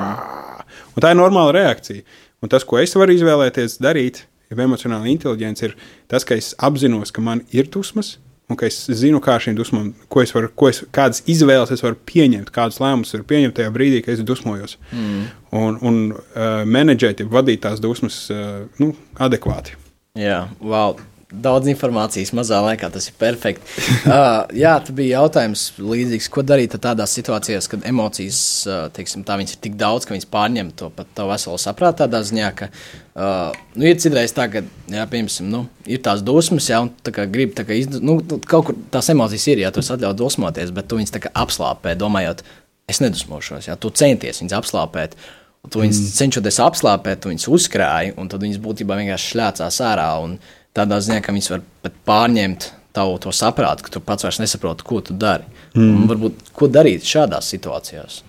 Un 0.94 1.04
tā 1.04 1.12
ir 1.12 1.20
normāla 1.20 1.54
reakcija. 1.56 2.04
Un 2.42 2.52
tas, 2.52 2.64
ko 2.66 2.78
es 2.78 2.94
varu 2.94 3.16
izvēlēties 3.16 3.80
darīt, 3.82 4.22
ja 4.48 4.58
emocionāla 4.62 5.10
inteligence 5.10 5.66
ir 5.66 5.74
tas, 6.10 6.24
ka 6.24 6.38
es 6.38 6.54
apzinos, 6.62 7.12
ka 7.12 7.24
man 7.24 7.42
ir 7.54 7.68
dusmas, 7.72 8.16
un 8.48 8.56
ka 8.56 8.68
es 8.70 8.78
zinu, 8.96 9.20
kā 9.24 9.36
šīm 9.42 9.58
dusmām, 9.58 9.90
ko 10.08 10.22
es 10.22 10.32
varu, 10.32 10.48
ko 10.56 10.70
es, 10.70 10.80
kādas 10.94 11.20
izvēles 11.28 11.74
es 11.74 11.84
varu 11.84 11.98
pieņemt, 12.08 12.52
kādas 12.54 12.80
lēmumus 12.80 13.12
varu 13.16 13.28
pieņemt 13.28 13.58
tajā 13.58 13.74
brīdī, 13.74 14.00
kad 14.06 14.16
es 14.16 14.24
dusmojos. 14.24 14.78
Mm. 14.94 15.28
Un, 15.58 15.78
un 15.90 16.00
uh, 16.14 16.64
menedžēt, 16.64 17.26
vadīt 17.28 17.66
tās 17.66 17.82
dusmas 17.84 18.24
uh, 18.32 18.64
nu, 18.80 18.94
adekvāti. 19.20 19.76
Jā, 20.18 20.46
wow 20.64 20.96
daudz 21.28 21.68
informācijas 21.68 22.30
mazā 22.36 22.58
laikā. 22.64 22.88
Tas 22.92 23.08
ir 23.10 23.16
perfekti. 23.20 23.64
uh, 24.08 24.46
jā, 24.56 24.72
tas 24.80 24.94
bija 24.96 25.18
jautājums 25.18 25.64
līdzīgs. 25.76 26.28
Ko 26.32 26.44
darīt 26.46 26.76
tādās 26.80 27.12
situācijās, 27.18 27.68
kad 27.68 27.84
emocijas 27.88 28.40
uh, 28.68 28.86
teiksim, 28.94 29.24
tā, 29.28 29.36
ir 29.42 29.60
tik 29.60 29.76
daudz, 29.80 30.08
ka 30.08 30.16
viņas 30.16 30.30
pārņem 30.32 30.72
to 30.78 30.90
pat 30.96 31.10
tavu 31.18 31.34
veselu 31.34 31.60
saprātu 31.60 32.02
tādā 32.04 32.22
ziņā, 32.24 32.52
ka 32.56 32.70
uh, 32.70 33.58
nu, 33.76 33.88
ir 33.90 33.98
citreiz 34.00 34.32
tā, 34.36 34.48
ka 34.52 34.64
jā, 34.64 35.08
piemēram, 35.10 35.50
nu, 35.52 35.64
ir 35.88 36.00
tās 36.04 36.24
dusmas, 36.24 36.70
jā, 36.72 36.80
un 36.84 36.92
gribi 37.04 37.52
tā 37.58 37.66
izd... 37.76 38.00
nu, 38.04 38.20
kaut 38.48 38.70
kur 38.70 38.78
tās 38.94 39.10
emocijas 39.12 39.50
ir, 39.52 39.66
ja 39.66 39.74
tu 39.74 39.84
atļauj 39.84 40.16
dusmoties, 40.16 40.72
bet 40.76 40.88
tu 40.88 41.00
viņas 41.00 41.28
apslāpē, 41.32 41.92
domājot, 41.98 42.44
es 42.88 43.02
nedusmošos, 43.04 43.68
ja 43.68 43.76
tu 43.76 43.92
centies 43.92 44.40
viņas 44.40 44.56
apslāpēt. 44.62 45.18
Tu 45.68 45.80
viņus 45.82 45.98
mm. 45.98 46.12
cenšoties 46.14 46.58
apslāpēt, 46.64 47.18
tu 47.20 47.32
viņus 47.32 47.48
uzkrāji, 47.52 48.12
un 48.16 48.28
tad 48.30 48.40
viņas 48.44 48.60
būtībā 48.62 48.94
vienkārši 48.96 49.32
šļācās 49.34 49.80
ārā. 49.84 50.06
Un, 50.22 50.36
tādā 50.78 51.00
ziņā, 51.04 51.20
ka 51.24 51.34
viņas 51.34 51.52
var 51.52 51.64
pat 51.84 51.98
pārņemt 52.08 52.70
tavu 52.96 53.18
to 53.22 53.34
saprātu, 53.34 53.86
ka 53.86 53.94
tu 53.94 54.02
pats 54.04 54.26
vairs 54.26 54.40
nesaproti, 54.42 54.86
ko 54.86 55.02
tu 55.04 55.16
dari. 55.18 55.46
Mm. 55.76 55.90
Un 55.92 56.08
varbūt 56.10 56.50
ko 56.56 56.70
darīt 56.72 57.06
šādās 57.06 57.50
situācijās? 57.52 58.22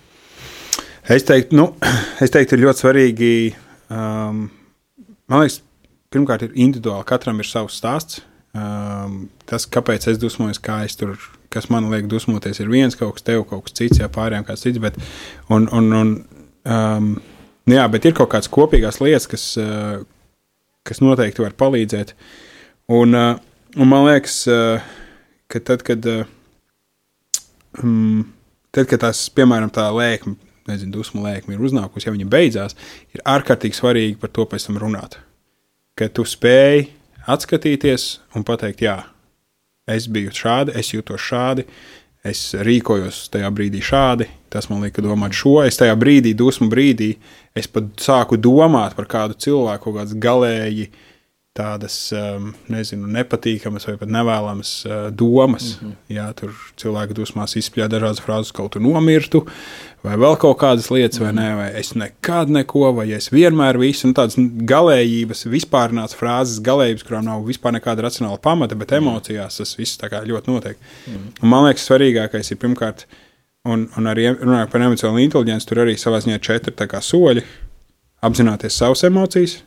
Es 1.09 1.25
teiktu, 1.25 1.57
nu, 1.57 1.71
es 2.23 2.33
teiktu 2.33 2.57
ir 2.57 2.65
ļoti 2.67 2.83
svarīgi. 2.83 3.33
Um, 3.89 4.47
man 5.31 5.45
liekas, 5.45 5.61
pirmkārt, 6.13 6.45
ir 6.45 6.57
individuāli. 6.57 7.07
Katram 7.09 7.41
ir 7.41 7.49
savs 7.49 7.79
stāsts. 7.79 8.21
Um, 8.57 9.27
tas, 9.49 9.67
kāpēc 9.69 10.07
es 10.09 10.17
dusmojos, 10.21 10.59
kā 10.61 10.81
es 10.85 10.97
tur, 10.97 11.17
kas 11.53 11.69
man 11.69 11.91
liek 11.91 12.07
dusmoties, 12.09 12.57
ir 12.61 12.69
viens 12.71 12.97
kaut 12.97 13.17
kas, 13.17 13.25
tev 13.27 13.43
kaut 13.49 13.67
kas 13.67 13.75
cits, 13.77 14.01
jā, 14.01 14.07
pārējiem 14.13 14.45
kāds 14.47 14.65
cits. 14.65 14.81
Bet, 14.81 14.97
un, 15.53 15.67
un, 15.75 15.91
un, 15.99 16.15
um, 16.65 17.11
jā, 17.69 17.85
bet 17.93 18.09
ir 18.09 18.17
kaut 18.17 18.31
kādas 18.33 18.49
kopīgās 18.53 18.97
lietas, 19.03 19.29
kas, 19.29 19.45
uh, 19.61 20.01
kas 20.87 21.01
noteikti 21.03 21.43
var 21.43 21.55
palīdzēt. 21.59 22.15
Un, 22.95 23.15
uh, 23.17 23.39
un 23.77 23.89
man 23.89 24.07
liekas, 24.07 24.41
uh, 24.49 24.85
ka 25.51 25.61
tad, 25.65 25.83
kad, 25.87 26.05
um, 27.81 28.23
tad, 28.75 28.87
kad 28.89 29.03
tās, 29.05 29.25
piemēram, 29.35 29.71
tā 29.73 29.87
lēkme, 29.93 30.35
nezinu, 30.69 30.93
dusmu 30.99 31.23
lēkme 31.25 31.55
ir 31.55 31.65
uznākusi, 31.65 32.07
ja 32.07 32.15
viņa 32.15 32.29
beidzās, 32.29 32.77
ir 33.15 33.25
ārkārtīgi 33.27 33.77
svarīgi 33.77 34.19
par 34.21 34.33
to 34.33 34.45
pēc 34.49 34.69
tam 34.69 34.79
runāt. 34.81 35.19
Ka 35.97 36.09
tu 36.13 36.25
spēj 36.27 36.87
atskatīties 37.29 38.09
un 38.37 38.45
pateikt, 38.47 38.83
jā, 38.85 38.97
es 39.89 40.07
biju 40.11 40.33
šādi, 40.35 40.75
es 40.77 40.93
jūtos 40.93 41.21
šādi, 41.25 41.65
es 42.27 42.41
rīkojos 42.55 43.27
tajā 43.33 43.49
brīdī 43.55 43.81
šādi. 43.83 44.27
Tas 44.49 44.69
man 44.71 44.83
lika 44.83 45.03
domāt 45.05 45.35
šo. 45.37 45.59
Es 45.65 45.77
tajā 45.79 45.95
brīdī, 45.99 46.33
dusmu 46.37 46.69
brīdī, 46.71 47.13
es 47.57 47.69
pat 47.69 47.91
sāku 48.01 48.39
domāt 48.41 48.95
par 48.97 49.07
kādu 49.09 49.37
cilvēku, 49.37 49.85
kaut 49.85 49.99
kādas 49.99 50.17
galēji 50.17 50.89
tādas, 51.59 51.95
um, 52.15 52.53
nezinu, 52.71 53.09
nepatīkamas 53.11 53.85
vai 53.89 53.95
pat 53.99 54.11
nevēlamas 54.15 54.71
uh, 54.87 54.95
domas. 55.11 55.75
Mm 55.75 55.87
-hmm. 55.87 56.15
Jā, 56.15 56.27
tur 56.39 56.55
cilvēki 56.79 57.17
dusmās 57.17 57.55
izspļāja 57.59 57.91
dažādas 57.95 58.23
frāzes, 58.23 58.53
kaut 58.55 58.75
kā 58.75 58.81
nomirtu, 58.83 59.43
vai 60.03 60.15
vēl 60.15 60.37
kaut 60.39 60.57
kādas 60.63 60.89
lietas, 60.91 61.19
mm 61.19 61.25
-hmm. 61.25 61.35
vai 61.35 61.43
nē, 61.43 61.55
vai 61.55 61.79
es 61.79 61.93
nekad 61.95 62.49
neko, 62.49 62.93
vai 62.93 63.11
es 63.11 63.29
vienmēr 63.31 63.79
visu, 63.79 64.07
un 64.07 64.13
tādas 64.13 64.35
galējības, 64.73 65.45
vispārināts 65.55 66.15
frāzes, 66.15 66.61
galējības, 66.63 67.03
kurām 67.03 67.25
nav 67.25 67.45
vispār 67.45 67.73
nekāda 67.73 68.01
racionāla 68.07 68.39
pamata, 68.41 68.75
bet 68.75 68.91
emocijās 68.91 69.57
tas 69.57 69.77
viss 69.77 69.99
ļoti 70.01 70.47
notiek. 70.47 70.77
Mm 71.07 71.13
-hmm. 71.13 71.43
Un 71.43 71.49
man 71.49 71.65
liekas, 71.65 71.89
svarīgākais 71.89 72.51
ir 72.51 72.57
pirmkārt, 72.57 73.05
un, 73.65 73.89
un 73.97 74.03
arī 74.07 74.29
runājot 74.35 74.71
par 74.71 74.81
emocionālu 74.81 75.23
inteligenci, 75.23 75.67
tur 75.67 75.77
arī 75.77 75.97
savā 75.97 76.19
ziņā 76.21 76.39
četri 76.39 76.73
soļi. 77.01 77.43
Apzināties 78.21 78.75
savas 78.75 79.03
emocijas, 79.03 79.61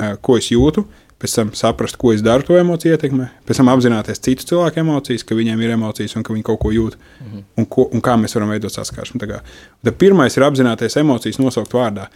uh, 0.00 0.16
ko 0.20 0.36
es 0.36 0.50
jūtu, 0.50 0.84
pēc 1.22 1.34
tam 1.38 1.50
saprast, 1.56 1.96
ko 2.00 2.12
es 2.12 2.22
daru 2.24 2.46
to 2.46 2.56
emociju 2.58 2.94
ietekmē, 2.94 3.28
pēc 3.46 3.60
tam 3.60 3.70
apzināties 3.72 4.22
citu 4.24 4.46
cilvēku 4.50 4.82
emocijas, 4.82 5.24
ka 5.26 5.36
viņiem 5.38 5.60
ir 5.62 5.74
emocijas 5.76 6.16
un 6.18 6.24
ka 6.26 6.34
viņi 6.34 6.46
kaut 6.46 6.60
ko 6.62 6.72
jūt, 6.74 6.96
mm 6.96 7.26
-hmm. 7.26 7.44
un, 7.56 7.66
ko, 7.66 7.88
un 7.92 8.02
kā 8.02 8.16
mēs 8.20 8.34
varam 8.34 8.50
veidot 8.54 8.72
saskarsmi. 8.72 9.20
Tad 9.20 9.94
pirmais 9.98 10.36
ir 10.36 10.42
apzināties 10.42 10.96
emocijas 10.96 11.38
nosaukt 11.38 11.72
vārdā. 11.72 12.08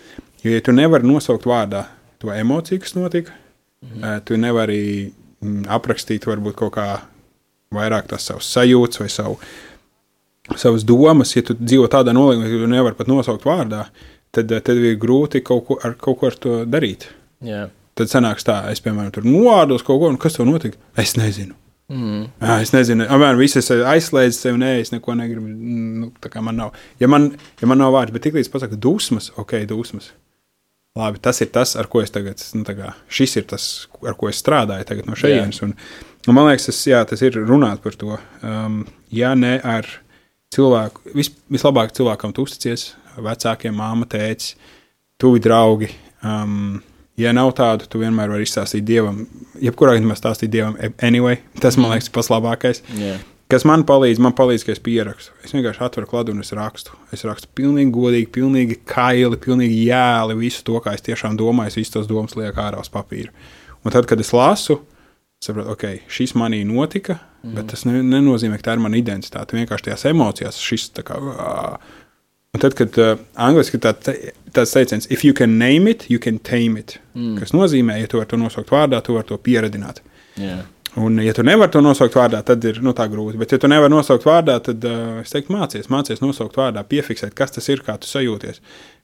Jo, 0.42 0.50
ja 0.50 0.60
tu 0.60 0.72
nevari 0.72 1.06
nosaukt 1.06 1.46
vārdā 1.46 1.84
to 2.18 2.32
emociju, 2.34 2.80
kas 2.80 2.94
notika, 2.94 3.32
mm 3.82 3.88
-hmm. 3.88 4.20
tu 4.24 4.36
nevari 4.36 5.12
mm, 5.40 5.64
aprakstīt 5.68 6.26
varbūt 6.26 6.54
kaut 6.54 6.74
kā 6.74 6.98
vairāk 7.74 8.06
tās 8.06 8.26
savas 8.26 8.56
sajūtas 8.56 9.00
vai 9.00 9.08
savu, 9.08 9.38
savas 10.56 10.84
domas. 10.84 11.36
Ja 11.36 11.42
tu 11.42 11.54
dzīvo 11.54 11.86
tādā 11.86 12.12
nolīgumā, 12.12 12.44
ka 12.44 12.64
tu 12.64 12.66
nevari 12.66 12.94
pat 12.94 13.06
nosaukt 13.06 13.44
vārdā, 13.44 13.84
tad, 14.30 14.52
tad 14.64 14.76
ir 14.76 14.96
grūti 14.96 15.42
kaut 15.42 15.66
ko 15.66 15.78
ar, 15.82 15.94
kaut 15.94 16.18
ko 16.18 16.26
ar 16.26 16.34
to 16.34 16.64
darīt. 16.64 17.08
Yeah. 17.40 17.70
Tad 17.98 18.10
sanāks 18.12 18.46
tā, 18.46 18.60
es, 18.72 18.82
piemēram, 18.84 19.10
tur 19.14 19.26
novārdos 19.26 19.82
kaut 19.86 19.98
ko, 20.02 20.12
un 20.12 20.20
kas 20.20 20.38
tur 20.38 20.46
notika? 20.46 20.78
Es 21.00 21.16
nezinu. 21.18 21.56
Mm. 21.88 22.26
Jā, 22.44 22.58
es 22.60 22.70
nezinu, 22.74 23.06
apmēram 23.08 23.40
viss 23.40 23.56
es 23.56 23.70
aizslēdzu 23.72 24.36
sevi, 24.36 24.60
nē, 24.60 24.74
es 24.82 24.92
neko 24.92 25.14
negribu. 25.16 25.48
Nu, 25.48 26.10
tā 26.20 26.30
kā 26.30 26.42
man 26.44 26.58
nav. 26.60 26.74
Ja 27.00 27.08
man, 27.08 27.30
ja 27.62 27.68
man 27.70 27.80
nav 27.80 27.94
vārds, 27.96 28.12
bet 28.12 28.26
tiklīdz 28.26 28.50
pasaka 28.52 28.76
dusmas, 28.76 29.30
ok, 29.40 29.56
dusmas. 29.70 30.10
Labi, 30.98 31.20
tas 31.22 31.40
ir 31.44 31.48
tas, 31.54 31.74
ar 31.78 31.88
ko 31.88 32.02
es 32.02 32.12
tagad, 32.12 32.42
nu, 32.58 32.64
kā, 32.66 32.92
šis 33.12 33.38
ir 33.40 33.46
tas, 33.48 33.64
ar 34.02 34.16
ko 34.18 34.28
es 34.28 34.40
strādāju 34.42 35.06
no 35.06 35.16
šejienes. 35.16 35.62
Un, 35.64 35.72
un 36.26 36.36
man 36.36 36.50
liekas, 36.50 36.68
tas, 36.68 36.82
jā, 36.90 37.00
tas 37.08 37.22
ir 37.24 37.38
runāt 37.38 37.80
par 37.84 37.96
to. 37.96 38.18
Um, 38.42 38.82
ja 39.14 39.32
ne 39.38 39.56
ar 39.64 39.88
cilvēku, 40.54 41.14
vis, 41.16 41.32
vislabāk 41.48 41.94
cilvēkam 41.96 42.34
tu 42.36 42.44
uzticies, 42.48 42.90
vecākiem, 43.16 43.76
māma, 43.78 44.08
tēcis, 44.10 44.58
tuvi 45.20 45.40
draugi. 45.44 45.88
Um, 46.26 46.82
Ja 47.18 47.32
nav 47.34 47.50
tādu, 47.58 47.88
tu 47.90 47.98
vienmēr 47.98 48.30
vari 48.30 48.46
izstāstīt 48.46 48.86
dievam. 48.86 49.24
Jebkurā 49.62 49.96
gadījumā 49.96 50.14
stāstīt 50.18 50.52
dievam, 50.54 50.76
anyway, 51.02 51.40
tas 51.62 51.78
man 51.80 51.90
liekas 51.94 52.12
pats 52.14 52.30
labākais. 52.30 52.84
Yeah. 52.94 53.18
Kas 53.48 53.64
man 53.64 53.80
palīdz, 53.88 54.20
man 54.20 54.34
palīdz, 54.36 54.66
ka 54.66 54.74
es 54.74 54.80
pierakstu. 54.84 55.32
Es 55.40 55.54
vienkārši 55.56 55.80
atveru 55.86 56.08
klāstu 56.10 56.34
un 56.34 56.44
es 56.44 56.52
rakstu. 56.52 56.98
Es 57.16 57.24
rakstu 57.24 57.48
pilnīgi 57.56 57.94
godīgi, 57.94 58.28
pilnīgi 58.34 58.76
kaili, 58.90 59.38
pilnīgi 59.40 59.86
jēli 59.86 60.36
visu 60.36 60.60
to, 60.68 60.76
kā 60.84 60.92
es 60.94 61.04
tiešām 61.06 61.38
domāju, 61.40 61.78
visas 61.78 61.94
tos 61.94 62.10
domas 62.10 62.36
liek 62.36 62.60
ārā 62.60 62.82
uz 62.84 62.92
papīra. 62.92 63.32
Un 63.82 63.94
tad, 63.94 64.04
kad 64.10 64.20
es 64.20 64.34
lasu, 64.36 64.76
saprotu, 65.40 65.72
ok, 65.72 65.86
šis 66.12 66.36
manī 66.36 66.60
notika, 66.68 67.16
mm. 67.40 67.54
bet 67.56 67.72
tas 67.72 67.86
ne, 67.88 68.02
nenozīmē, 68.04 68.60
ka 68.60 68.68
tā 68.68 68.76
ir 68.76 68.84
mana 68.84 69.00
identitāte. 69.00 69.56
Vienkārši 69.56 69.88
tajās 69.88 70.04
emocijās 70.12 70.60
šis 70.68 70.90
tā 71.00 71.06
kā. 71.08 71.16
Uh, 71.16 71.96
Un 72.56 72.62
tad, 72.62 72.72
kad 72.78 72.96
uh, 72.96 73.18
angļuiski 73.36 73.76
ir 73.76 73.82
tā, 73.84 73.92
tāds 74.56 74.72
teiciens, 74.72 75.06
if 75.12 75.24
you 75.26 75.36
can 75.36 75.58
name 75.60 75.90
it, 75.90 76.06
you 76.08 76.20
can 76.22 76.38
tame 76.40 76.80
it. 76.80 76.96
Mm. 77.12 77.36
Kas 77.42 77.52
nozīmē, 77.52 77.98
ja 78.00 78.08
tu 78.08 78.20
vari 78.20 78.30
to 78.30 78.38
nosaukt 78.40 78.72
vārdā, 78.72 79.02
tu 79.04 79.18
vari 79.18 79.28
to 79.28 79.36
pieredzināt. 79.36 80.00
Yeah. 80.40 80.64
Un, 80.96 81.18
ja 81.20 81.34
tu 81.36 81.44
nevari 81.44 81.70
to 81.74 81.82
nosaukt 81.84 82.16
vārdā, 82.16 82.40
tad 82.46 82.64
ir 82.64 82.80
nu, 82.82 82.94
tā 82.96 83.04
grūti. 83.12 83.36
Bet, 83.38 83.52
ja 83.52 83.60
tu 83.60 83.68
nevari 83.68 83.92
nosaukt 83.92 84.24
vārdā, 84.24 84.56
tad 84.64 84.86
uh, 84.88 85.18
es 85.20 85.34
teiktu, 85.34 85.52
mācies, 85.52 85.90
mācies 85.92 86.24
nosaukt 86.24 86.56
vārdā, 86.56 86.80
piefiksēt, 86.88 87.34
kas 87.36 87.52
tas 87.58 87.68
ir, 87.68 87.82
kā 87.84 87.98
tu 88.00 88.08
sajūties. 88.08 88.62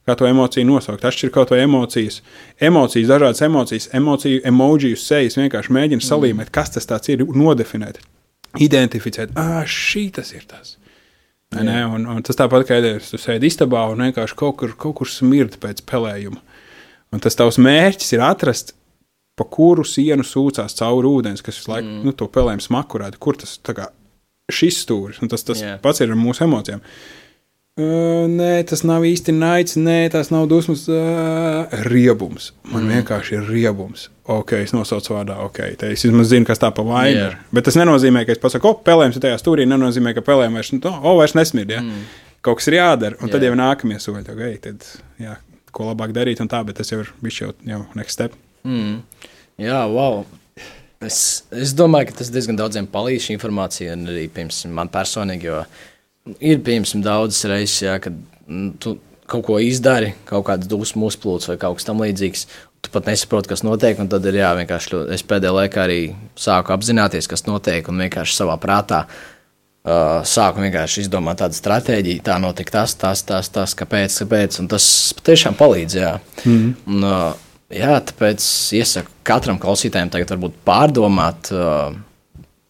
Kā 0.08 0.16
to 0.16 0.28
emociju 0.28 0.64
nosaukt? 0.68 1.04
Atšķirt 1.04 1.34
kaut 1.36 1.52
vai 1.52 1.62
emocijas, 1.64 2.22
emocijas, 2.64 3.10
dažādas 3.12 3.44
emocijas, 3.44 3.90
emociju, 3.96 4.40
emociju 4.48 5.00
sejas, 5.00 5.36
vienkārši 5.40 5.76
mēģina 5.76 6.00
mm. 6.00 6.08
salīmēt, 6.08 6.52
kas 6.52 6.72
tas 6.76 7.12
ir, 7.12 7.26
nodefinēt, 7.28 8.00
identificēt, 8.64 9.36
ah, 9.40 9.60
šī 9.68 10.08
tas 10.16 10.32
ir 10.32 10.48
tas. 10.48 10.78
Ne, 11.62 11.80
un, 11.86 12.06
un 12.10 12.22
tas 12.26 12.38
tāpat 12.38 12.66
kā 12.68 12.78
ēdies, 12.80 13.12
tu 13.12 13.20
sēdi 13.20 13.50
istabā 13.50 13.84
un 13.92 14.02
vienkārši 14.06 14.38
kaut 14.38 14.56
kur, 14.60 14.74
kaut 14.80 14.96
kur 15.00 15.10
smird 15.10 15.58
pēc 15.62 15.84
pelējuma. 15.88 16.40
Un 17.14 17.22
tas 17.22 17.38
tavs 17.38 17.60
mērķis 17.62 18.16
ir 18.16 18.24
atrast, 18.26 18.74
pa 19.38 19.46
kuru 19.50 19.84
sienu 19.86 20.26
sūcās 20.26 20.74
cauri 20.78 21.10
ūdens, 21.10 21.42
kas 21.44 21.60
visu 21.60 21.70
laiku 21.70 21.90
mm. 21.90 22.00
nu, 22.06 22.14
to 22.16 22.26
pelējumu 22.30 22.64
smakurētu, 22.64 23.20
kur 23.22 23.38
tas 23.38 23.56
kā, 23.64 23.90
šis 24.50 24.80
stūris, 24.84 25.20
un 25.22 25.30
tas, 25.30 25.46
tas 25.46 25.62
yeah. 25.62 25.78
pats 25.82 26.02
ir 26.02 26.10
ar 26.10 26.18
mūsu 26.18 26.46
emocijām. 26.46 26.82
Uh, 26.82 27.23
nē, 27.78 28.50
tas 28.70 28.84
nav 28.86 29.02
īsti 29.02 29.32
naids, 29.34 29.74
nē, 29.80 30.08
tas 30.14 30.30
nav 30.30 30.46
dusmas, 30.50 30.84
uh, 30.86 31.72
riebums. 31.88 32.52
Man 32.70 32.84
mm. 32.84 32.92
vienkārši 32.98 33.38
ir 33.38 33.48
riebums. 33.48 34.08
Ok, 34.30 34.54
es 34.62 34.72
nosaucu 34.72 35.16
vārdā, 35.16 35.40
ok, 35.44 35.58
te 35.80 35.90
es 35.92 36.04
vismaz 36.06 36.30
zinu, 36.30 36.46
kas 36.48 36.62
tā 36.62 36.70
pa 36.74 36.84
vainu 36.86 37.16
yeah. 37.16 37.32
ir. 37.32 37.40
Bet 37.54 37.66
tas 37.66 37.78
nenozīmē, 37.80 38.22
ka 38.24 38.36
es 38.36 38.40
pasaku, 38.40 38.70
o, 38.70 38.78
pelējums 38.86 39.18
ir 39.18 39.24
tajā 39.26 39.40
stūrī, 39.42 39.66
nenozīmē, 39.68 40.14
ka 40.14 40.22
pelējums 40.24 40.60
vairs, 40.60 40.70
nu, 40.76 40.92
o, 40.94 41.16
vairs 41.18 41.34
nesmird. 41.34 41.74
Ja? 41.74 41.82
Mm. 41.82 42.06
Kaut 42.44 42.60
kas 42.60 42.70
ir 42.70 42.78
jādara, 42.78 43.18
un 43.18 43.26
yeah. 43.26 43.34
tad 43.34 43.48
jau 43.48 43.58
nākamie 43.58 43.98
soļi. 44.00 44.22
Okay, 44.36 44.60
tad, 44.62 44.86
jā, 45.20 45.34
ko 45.74 45.90
labāk 45.90 46.14
darīt, 46.16 46.40
un 46.44 46.50
tā, 46.52 46.62
bet 46.64 46.78
tas 46.78 46.94
jau 46.94 47.02
ir 47.02 47.10
bijis 47.24 47.40
jau, 47.42 47.50
jau 47.68 47.82
next 47.98 48.20
step. 48.20 48.38
Mm. 48.62 49.00
Jā, 49.60 49.82
wow. 49.90 50.22
Es, 51.04 51.18
es 51.52 51.74
domāju, 51.76 52.12
ka 52.12 52.22
tas 52.22 52.30
diezgan 52.32 52.56
daudziem 52.56 52.86
palīdz 52.88 53.26
šī 53.26 53.34
informācija, 53.36 53.98
un 53.98 54.06
arī 54.14 54.28
piemēram, 54.32 54.72
man 54.78 54.92
personīgi. 54.94 55.50
Jo, 55.50 55.64
ir 56.40 56.62
piemēram 56.64 57.02
daudzas 57.04 57.44
reizes, 57.50 57.82
jā, 57.84 57.98
kad 58.02 58.16
nu, 58.46 58.72
tu 58.80 58.96
kaut 59.30 59.44
ko 59.46 59.58
izdari, 59.62 60.12
kaut 60.28 60.46
kādas 60.48 60.68
dusmu 60.68 61.08
uzplūdes 61.08 61.50
vai 61.50 61.58
kaut 61.60 61.78
kas 61.78 61.88
tamlīdzīgs. 61.88 62.46
Tu 62.84 62.92
pat 62.92 63.06
nesaproti, 63.08 63.48
kas 63.48 63.64
notiek, 63.64 64.00
un 64.00 64.10
tad 64.12 64.26
ir 64.28 64.36
jā, 64.42 64.50
vienkārši 64.58 65.06
es 65.14 65.24
pēdējā 65.24 65.54
laikā 65.56 65.86
arī 65.86 66.00
sāku 66.36 66.74
apzināties, 66.74 67.28
kas 67.30 67.46
notiek, 67.48 67.86
un 67.88 68.02
vienkārši 68.04 68.36
savā 68.36 68.58
prātā 68.60 69.06
uh, 69.08 70.20
sāku 70.28 70.60
vienkārši 70.66 71.06
izdomāt 71.06 71.40
tādu 71.40 71.56
stratēģiju, 71.56 72.24
tā 72.26 72.36
notika 72.42 72.76
tas, 72.80 72.96
tas, 73.00 73.24
tas, 73.24 73.48
tas 73.52 73.76
kāpēc, 73.80 74.18
kāpēc, 74.24 74.60
un 74.60 74.68
tas 74.72 74.86
patiešām 75.16 75.56
palīdz. 75.60 75.96
Jā. 75.96 76.12
Mm 76.44 76.52
-hmm. 76.52 76.74
un, 76.92 77.08
uh, 77.08 77.32
jā, 77.72 77.94
tāpēc 78.12 78.48
iesaku 78.76 79.10
katram 79.22 79.58
klausītājam 79.58 80.12
tagad 80.12 80.36
varbūt 80.36 80.60
pārdomāt. 80.68 81.52
Uh, 81.52 81.96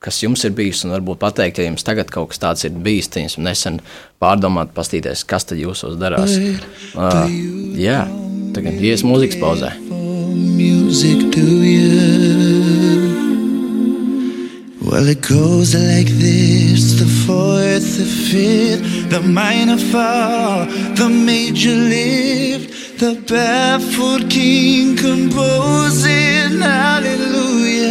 kas 0.05 0.21
jums 0.23 0.45
ir 0.45 0.53
bijis, 0.57 0.85
un 0.85 0.93
varbūt 0.95 1.21
pateikt, 1.23 1.61
ja 1.61 1.69
jums 1.69 1.87
tagad 1.87 2.13
kaut 2.13 2.33
kas 2.33 2.43
tāds 2.43 2.67
ir 2.69 2.77
bijis, 2.85 3.09
tad 3.09 3.25
jums 3.25 3.39
nesen 3.41 3.81
pārdomāt, 4.23 4.75
pastīties, 4.77 5.25
kas 5.29 5.49
tad 5.49 5.61
jūsos 5.63 5.97
darās. 6.01 6.37
Uh, 6.93 7.25
jā, 7.81 8.05
tagad 8.57 8.81
ies 8.85 9.05
mūzikas 9.07 9.41
pauzē. 9.41 9.73
Well, 14.85 15.09
it 15.09 15.23
goes 15.23 15.75
like 15.75 16.11
this 16.23 17.01
the 17.01 17.07
fourth, 17.27 17.97
the 17.97 18.05
fifth, 18.05 19.11
the 19.11 19.23
minor 19.23 19.79
fall, 19.79 20.67
the 20.95 21.09
major 21.09 21.75
lift, 21.75 23.01
the 23.01 23.15
barefoot 23.27 24.31
king 24.31 24.97
composing 24.97 26.61
hallelujah. 26.61 27.84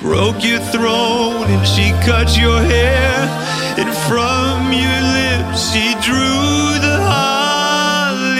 Broke 0.00 0.44
your 0.44 0.60
throne 0.60 1.44
and 1.50 1.66
she 1.66 1.92
cut 2.04 2.36
your 2.38 2.60
hair. 2.60 3.28
And 3.76 3.92
from 4.06 4.72
your 4.72 5.00
lips 5.18 5.72
she 5.72 5.94
drew 6.00 6.78
the 6.86 6.98
hallelujah. 7.12 8.34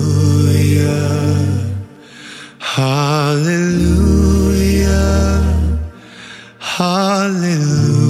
Hallelujah. 2.59 3.88
Hallelujah. 6.59 8.08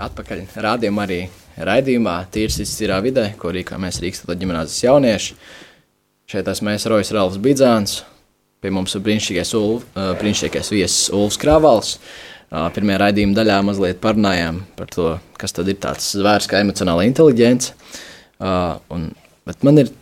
Atpakaļ 0.00 0.46
rādījumā 0.64 1.04
arī 1.06 1.18
raidījumā 1.60 2.14
Tīrsīs 2.32 2.72
tīrā 2.78 2.98
vidē, 3.04 3.26
ko 3.38 3.52
rīkā 3.52 3.76
mēs 3.80 4.00
Rīgstata 4.02 4.36
ģimnāzes 4.40 4.80
jaunieši. 4.84 5.36
Šeit 6.32 6.48
esmu 6.48 6.72
es 6.72 6.86
Rojas 6.88 7.12
Ralfs 7.12 7.40
Bidzāns, 7.42 7.98
pie 8.62 8.72
mums 8.72 8.94
ir 8.96 9.02
brīnišķīgais, 9.04 9.52
Ulf, 9.58 9.84
brīnišķīgais 9.94 10.72
viesis 10.72 11.10
Ulfs 11.12 11.40
Kravals. 11.40 11.96
Pirmajā 12.52 12.98
raidījuma 13.02 13.36
daļā 13.36 13.58
mazliet 13.64 14.00
parunājām 14.00 14.62
par 14.76 14.88
to, 14.92 15.08
kas 15.40 15.56
tad 15.56 15.68
ir 15.72 15.78
tāds 15.80 16.10
zvērs 16.16 16.48
kā 16.48 16.60
emocionāla 16.60 17.04
inteliģence. 17.08 17.72
Un, 18.92 19.06
bet 19.48 19.64
man 19.66 19.80
ir, 19.84 19.92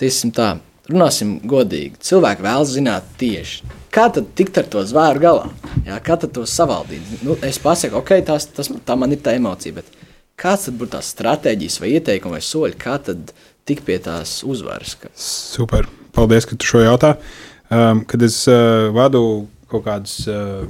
tiesim 0.00 0.32
tā, 0.34 0.56
runāsim 0.90 1.36
godīgi, 1.48 1.94
cilvēki 2.06 2.44
vēlas 2.46 2.72
zināt 2.74 3.06
tieši, 3.20 3.64
kā 3.94 4.08
tad 4.14 4.28
tikt 4.38 4.58
ar 4.62 4.68
to 4.72 4.82
zvēru 4.86 5.22
galā? 5.22 5.46
Jā, 5.86 5.98
kā 6.04 6.16
tad 6.20 6.34
to 6.36 6.44
savaldīt? 6.48 7.06
Nu, 7.26 7.36
es 7.46 7.58
pasaku, 7.62 8.00
ok, 8.02 8.12
tās, 8.28 8.48
tas, 8.56 8.70
tā 8.86 8.96
man 8.98 9.14
ir 9.14 9.22
tā 9.24 9.36
emocija, 9.38 9.76
bet 9.80 9.88
kāds 10.40 10.68
tad 10.68 10.76
būtu 10.80 10.94
tās 10.96 11.12
stratēģijas 11.14 11.80
vai 11.82 11.94
ieteikumi 11.98 12.38
vai 12.38 12.42
soļi, 12.44 12.76
kā 12.80 12.98
tad 13.10 13.32
tikt 13.68 13.84
pie 13.86 13.98
tās 14.02 14.38
uzvaras? 14.46 14.96
Ka- 15.00 15.10
Super. 15.20 15.88
Paldies, 16.16 16.46
ka 16.48 16.56
tu 16.58 16.66
šo 16.66 16.80
jautā. 16.82 17.14
Um, 17.70 18.00
kad 18.08 18.22
es 18.26 18.42
uh, 18.50 18.88
vadu 18.96 19.20
kaut 19.70 19.84
kādas 19.86 20.16
uh, 20.26 20.64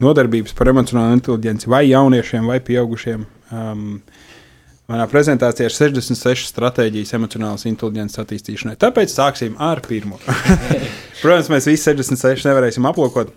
nodarbības 0.00 0.54
par 0.54 0.70
emocionālo 0.70 1.16
inteligenci 1.16 1.66
vai 1.68 1.88
jauniešiem, 1.88 2.46
vai 2.46 2.60
pieaugušiem, 2.62 3.24
um, 3.50 3.88
manā 4.90 5.06
prezentācijā 5.10 5.68
ir 5.68 5.76
66 5.76 6.50
stratēģijas 6.50 7.14
emocionālas 7.18 7.66
inteligences 7.70 8.20
attīstīšanai. 8.22 8.76
Tāpēc 8.80 9.14
sāksim 9.14 9.54
ar 9.62 9.82
pirmo. 9.86 10.18
Protams, 11.22 11.50
mēs 11.52 11.68
visi 11.70 11.86
66 11.86 12.48
nevarēsim 12.48 12.88
aplūkot, 12.90 13.32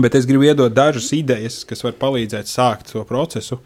bet 0.00 0.18
es 0.18 0.26
gribu 0.28 0.48
iedot 0.48 0.74
dažas 0.74 1.12
idejas, 1.16 1.62
kas 1.68 1.84
var 1.86 1.96
palīdzēt 2.00 2.50
sākt 2.50 2.94
šo 2.94 3.04
procesu. 3.08 3.60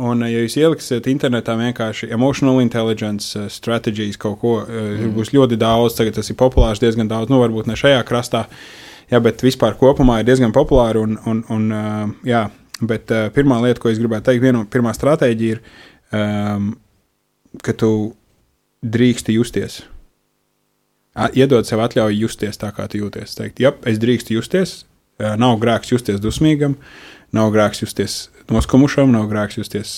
Un, 0.00 0.22
ja 0.24 0.40
jūs 0.40 0.54
ieliksiet 0.56 1.04
internetā 1.12 1.52
vienkārši 1.60 2.08
emotional 2.14 2.62
intelligence 2.62 3.36
uh, 3.36 3.50
stratēģijas 3.52 4.16
kaut 4.20 4.38
ko, 4.40 4.54
uh, 4.62 4.70
mm. 4.94 5.10
būs 5.18 5.34
ļoti 5.36 5.58
daudz. 5.60 5.98
Tagad 5.98 6.16
tas 6.16 6.32
ir 6.32 6.38
populārs 6.40 6.80
diezgan 6.80 7.10
daudz, 7.10 7.28
nu 7.28 7.42
varbūt 7.42 7.68
ne 7.68 7.76
šajā 7.76 8.00
krastā, 8.08 8.46
jā, 9.12 9.20
bet 9.20 9.44
vispār 9.44 9.76
kopumā 9.80 10.22
ir 10.22 10.30
diezgan 10.30 10.56
populāri. 10.56 11.02
Un, 11.04 11.18
un, 11.28 11.44
un, 11.52 11.68
uh, 11.68 12.14
jā, 12.24 12.46
bet 12.80 13.12
pirmā 13.36 13.60
lieta, 13.60 13.82
ko 13.82 13.92
es 13.92 14.00
gribētu 14.00 14.30
teikt, 14.30 14.44
viena 14.46 14.64
pirmā 14.72 14.94
stratēģija 14.96 15.58
ir, 15.58 15.60
um, 16.12 16.74
ka 17.64 17.74
tu 17.76 17.92
drīksti 18.82 19.34
justies. 19.36 19.82
Iedod 21.36 21.66
sev 21.66 21.82
atļauju 21.84 22.22
justies 22.22 22.60
tā, 22.60 22.70
kā 22.72 22.86
tu 22.88 23.00
jūties. 23.02 23.34
Teikt, 23.36 23.60
jā, 23.60 23.74
es 23.88 23.98
drīkstu 24.00 24.36
justies, 24.36 24.84
nav 25.18 25.58
grēks 25.60 25.90
justies 25.92 26.20
dusmīgam, 26.22 26.76
nav 27.36 27.50
grēks 27.54 27.82
justies 27.82 28.20
noskumušam, 28.50 29.10
nav 29.12 29.26
grēks 29.30 29.58
justies, 29.58 29.96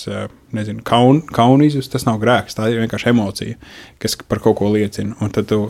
nezinu, 0.56 0.82
kaun, 0.88 1.22
kaunu 1.32 1.68
izjust. 1.68 1.92
Tas 1.94 2.08
nav 2.08 2.18
grēks, 2.22 2.56
tā 2.56 2.70
ir 2.72 2.80
vienkārši 2.82 3.12
emocija, 3.12 3.60
kas 4.02 4.16
par 4.24 4.42
kaut 4.42 4.58
ko 4.60 4.72
liecina. 4.72 5.14
Un 5.22 5.32
tad 5.32 5.50
tu 5.52 5.66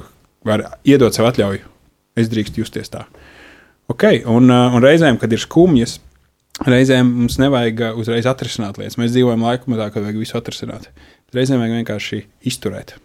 vari 0.47 0.67
iedot 0.89 1.15
sev 1.15 1.29
atļauju, 1.29 1.67
es 2.19 2.33
drīkstu 2.33 2.63
justies 2.63 2.93
tā. 2.95 3.05
Ok, 3.93 4.07
un, 4.31 4.49
un 4.49 4.83
reizēm, 4.83 5.19
kad 5.21 5.33
ir 5.35 5.43
skumjas, 5.43 5.99
reizēm 6.69 7.09
mums 7.23 7.39
nevajag 7.41 7.81
ā, 7.87 7.93
uzreiz 7.99 8.29
atrisināt 8.29 8.79
lietas. 8.81 8.99
Mēs 9.01 9.15
dzīvojam 9.15 9.45
laikmetā, 9.47 9.89
kad 9.95 10.05
vajag 10.05 10.21
visu 10.21 10.37
atrisināt. 10.39 10.91
Reizēm 11.35 11.63
vajag 11.63 11.79
vienkārši 11.81 12.21
izturēt. 12.51 12.97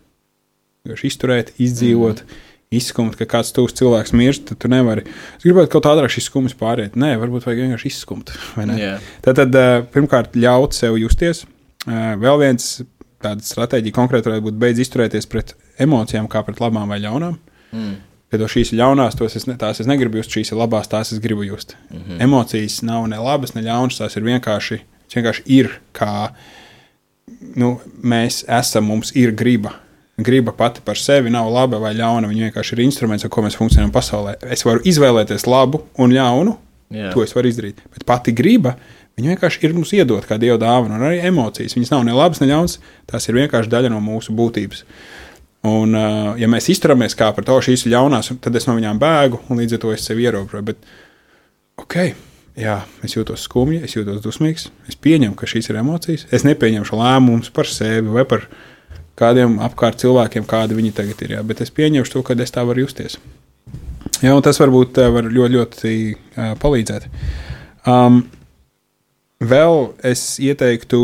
vienkārši 0.86 1.10
izturēt, 1.14 1.56
izdzīvot. 1.58 2.24
Mm. 2.24 2.44
Izskumt, 2.68 3.14
ka 3.16 3.24
kāds 3.24 3.54
tuvs 3.56 3.72
cilvēks 3.80 4.12
mirst, 4.12 4.50
tad 4.50 4.58
tu 4.60 4.68
nevari. 4.68 5.06
Es 5.38 5.46
gribētu 5.46 5.70
kaut 5.72 5.86
kā 5.86 5.94
ātrāk 5.94 6.12
šis 6.12 6.26
skums 6.28 6.52
pāriet. 6.60 6.98
Nē, 7.00 7.14
varbūt 7.22 7.46
vajag 7.48 7.62
vienkārši 7.64 7.88
izskumt. 7.88 8.34
Jā. 8.84 8.98
Tad, 9.24 9.38
tad 9.40 9.56
eh, 9.56 9.76
pirmkārt, 9.94 10.36
ļaut 10.36 10.76
sev 10.76 10.98
justies. 11.00 11.46
Eh, 11.88 12.10
Vēl 12.20 12.42
viens 12.42 12.66
tāda 13.24 13.48
stratēģija 13.48 13.96
konkrēti 13.96 14.28
varētu 14.28 14.48
būt 14.50 14.60
beidz 14.60 14.84
izturēties 14.84 15.30
pret 15.32 15.56
emocijām, 15.80 16.28
kā 16.28 16.44
pret 16.44 16.60
labām 16.60 16.92
vai 16.92 17.00
ļaunām. 17.06 17.40
Mm. 17.72 17.96
Kad 18.28 18.42
to 18.44 18.48
šīs 18.52 18.74
ir 18.74 18.82
ļaunās, 18.82 19.16
tos 19.16 19.38
es, 19.40 19.46
ne, 19.48 19.56
tās 19.60 19.80
es 19.80 19.88
negribu 19.88 20.20
just, 20.20 20.34
šīs 20.36 20.52
ir 20.52 20.60
labās, 20.60 20.90
tās 20.92 21.14
es 21.16 21.22
gribu 21.24 21.46
just. 21.48 21.78
Mm 21.90 21.98
-hmm. 21.98 22.22
Emocijas 22.24 22.82
nav 22.84 23.08
ne 23.08 23.18
labas, 23.18 23.54
ne 23.56 23.62
ļaunas, 23.62 24.00
tās 24.02 24.18
ir 24.18 24.24
vienkārši, 24.24 24.80
vienkārši 25.16 25.44
ir, 25.46 25.80
kā 25.94 26.30
nu, 27.56 27.80
mēs 28.04 28.44
esam, 28.60 28.84
mums 28.84 29.12
ir 29.16 29.32
griba. 29.32 29.74
Griba 30.18 30.52
pati 30.52 30.82
par 30.82 30.98
sevi 30.98 31.30
nav 31.30 31.50
laba 31.54 31.78
vai 31.78 31.94
ļauna. 31.94 32.28
Viņa 32.28 32.48
vienkārši 32.50 32.74
ir 32.74 32.80
instruments, 32.80 33.26
ar 33.26 33.30
ko 33.30 33.44
mēs 33.46 33.58
funkcionējam 33.60 33.92
pasaulē. 33.94 34.34
Es 34.42 34.66
varu 34.66 34.82
izvēlēties 34.84 35.46
labu 35.46 35.84
un 35.98 36.16
ļaunu, 36.16 36.56
Jā. 36.90 37.12
to 37.14 37.22
es 37.24 37.36
varu 37.36 37.52
izdarīt. 37.52 37.84
Bet 37.94 38.06
pati 38.08 38.34
griba, 38.34 38.74
viņa 39.18 39.36
vienkārši 39.36 39.62
ir 39.68 39.76
mums 39.78 39.94
iedot 39.94 40.26
kā 40.26 40.40
dieva 40.42 40.58
dāvana, 40.58 40.98
un 40.98 41.06
arī 41.10 41.22
emocijas. 41.30 41.78
Viņas 41.78 41.94
nav 41.94 42.04
ne 42.08 42.18
labas, 42.18 42.42
ne 42.42 42.50
ļaunas, 42.50 42.80
tās 43.06 43.30
ir 43.30 43.38
vienkārši 43.38 43.70
daļa 43.70 43.94
no 43.94 44.02
mūsu 44.02 44.34
būtības. 44.38 44.84
Un, 45.66 45.96
uh, 45.98 46.36
ja 46.38 46.48
mēs 46.52 46.70
izturamies 46.72 47.16
kā 47.18 47.32
par 47.36 47.46
to, 47.48 47.58
šīs 47.64 47.88
ir 47.88 47.96
ļaunās, 47.96 48.30
tad 48.44 48.56
es 48.56 48.68
no 48.70 48.76
viņām 48.78 49.00
bēgu, 49.02 49.42
un 49.50 49.62
līdz 49.62 49.78
ar 49.78 49.84
to 49.84 49.94
es 49.96 50.06
sevi 50.06 50.28
ierobežoju. 50.28 50.66
Bet, 50.68 50.86
ok, 51.82 51.98
jā, 52.62 52.78
es 53.06 53.18
jūtos 53.18 53.48
skumji, 53.48 53.82
es 53.88 53.98
jūtos 53.98 54.22
dusmīgs, 54.24 54.70
es 54.88 55.00
pieņemu, 55.02 55.36
ka 55.40 55.50
šīs 55.50 55.72
ir 55.72 55.82
emocijas. 55.82 56.28
Es 56.32 56.46
nepieņemšu 56.48 57.02
lēmumus 57.02 57.52
par 57.56 57.70
sevi 57.72 58.14
vai 58.14 58.26
par 58.30 58.46
kādiem 59.18 59.58
apkārt 59.66 60.00
cilvēkiem, 60.04 60.46
kādi 60.48 60.78
viņi 60.78 60.94
tagad 60.96 61.26
ir. 61.26 61.38
Jā, 61.38 61.44
bet 61.48 61.66
es 61.66 61.74
pieņemšu 61.74 62.16
to, 62.16 62.24
ka 62.24 62.38
es 62.38 62.54
tā 62.54 62.64
varu 62.68 62.86
justies. 62.86 63.18
Jā, 64.22 64.34
un 64.34 64.44
tas 64.46 64.60
varbūt 64.62 65.02
uh, 65.02 65.12
var 65.14 65.30
ļoti, 65.30 65.54
ļoti 65.58 65.94
uh, 66.14 66.52
palīdzēt. 66.62 67.08
Um, 67.90 68.22
vēl 69.42 69.90
es 70.06 70.38
ieteiktu, 70.44 71.00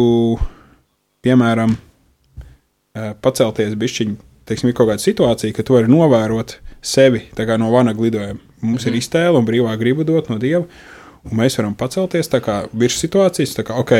piemēram, 1.25 1.73
uh, 1.75 3.11
pacelties 3.21 3.75
bišķiņu, 3.81 4.17
teiksim, 4.49 4.71
ir 4.71 4.77
kaut 4.77 4.89
kāda 4.91 5.03
situācija, 5.03 5.55
ka 5.55 5.65
tu 5.65 5.77
vari 5.77 5.91
novērot 5.91 6.57
sevi 6.83 7.25
no 7.57 7.71
vanaga 7.71 8.03
lidojuma. 8.03 8.39
Mums 8.63 8.85
mm. 8.85 8.89
ir 8.89 8.99
iztēle 8.99 9.39
un 9.39 9.47
brīvā 9.47 9.75
griba 9.79 10.05
dot 10.07 10.29
no 10.31 10.39
dieva, 10.39 10.65
un 11.23 11.39
mēs 11.39 11.57
varam 11.59 11.75
pacelties 11.75 12.31
kā 12.43 12.63
virs 12.73 12.99
situācijas, 13.03 13.55
kā 13.63 13.79
ok. 13.79 13.95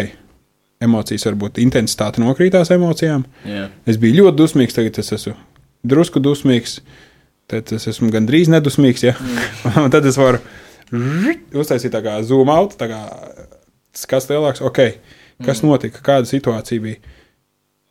Emocijas 0.84 1.24
var 1.30 1.36
būt 1.40 1.62
intensitāte 1.64 2.20
nokrītās 2.20 2.74
emocijām. 2.76 3.24
Jā. 3.48 3.70
Es 3.88 3.96
biju 4.02 4.24
ļoti 4.24 4.40
dusmīgs, 4.42 4.76
tagad 4.76 4.98
es 5.00 5.14
esmu 5.16 5.36
drusku 5.88 6.20
dusmīgs, 6.24 6.82
tad 7.52 7.72
es 7.76 7.88
esmu 7.92 8.10
gandrīz 8.12 8.52
nedusmīgs. 8.52 9.06
Ja? 9.06 9.16
Un 9.84 9.92
tad 9.94 10.08
es 10.10 10.20
varu 10.20 10.42
uztaisīt 11.56 11.94
tā 11.94 12.04
kā 12.04 12.18
zoom 12.28 12.52
out, 12.52 12.76
kā 12.80 13.02
skats 13.96 14.28
lielāks. 14.32 14.64
Okay, 14.66 14.98
kas 15.46 15.64
notika, 15.64 16.04
kāda 16.04 16.30
situācija 16.30 16.84
bija? 16.84 17.16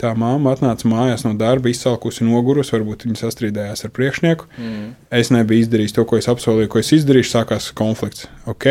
Tā 0.03 0.11
māma 0.19 0.57
atnāca 0.57 0.89
mājās 0.91 1.23
no 1.23 1.31
darba, 1.39 1.71
izsalkusi, 1.71 2.25
nogurusi, 2.27 2.75
varbūt 2.75 3.05
viņa 3.07 3.21
sastrīdējās 3.21 3.85
ar 3.87 3.93
priekšnieku. 3.95 4.49
Mm. 4.59 4.89
Es 5.15 5.31
nebiju 5.31 5.63
izdarījis 5.63 5.95
to, 5.95 6.03
ko 6.11 6.19
es 6.19 6.27
apsolīju, 6.31 6.71
ko 6.73 6.81
es 6.81 6.91
izdarīju. 6.97 7.29
Sākās 7.29 7.69
konflikts. 7.79 8.27
Ok, 8.51 8.67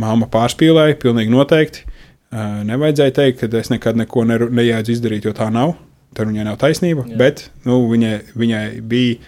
māma 0.00 0.28
pārspīlēja, 0.32 0.96
pilnīgi 1.02 1.34
noteikti. 1.34 1.84
Uh, 2.32 2.62
nevajadzēja 2.68 3.14
teikt, 3.18 3.42
ka 3.42 3.60
es 3.60 3.68
nekad 3.68 4.00
neko 4.00 4.24
nejēdzu 4.30 4.94
izdarīt, 4.94 5.28
jo 5.28 5.34
tā 5.36 5.50
nav. 5.52 5.74
Tur 6.16 6.30
viņai 6.30 6.46
nav 6.48 6.56
taisnība. 6.62 7.04
Jā. 7.10 7.18
Bet 7.20 7.42
nu, 7.68 7.82
viņai, 7.90 8.14
viņai 8.40 8.62
bija 8.88 9.18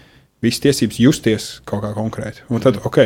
visas 0.45 0.63
tiesības 0.65 1.01
justies 1.03 1.49
kaut 1.69 1.83
kā 1.85 1.91
konkrēti. 1.97 2.47
Un 2.49 2.65
tad, 2.65 2.79
ok, 2.89 3.03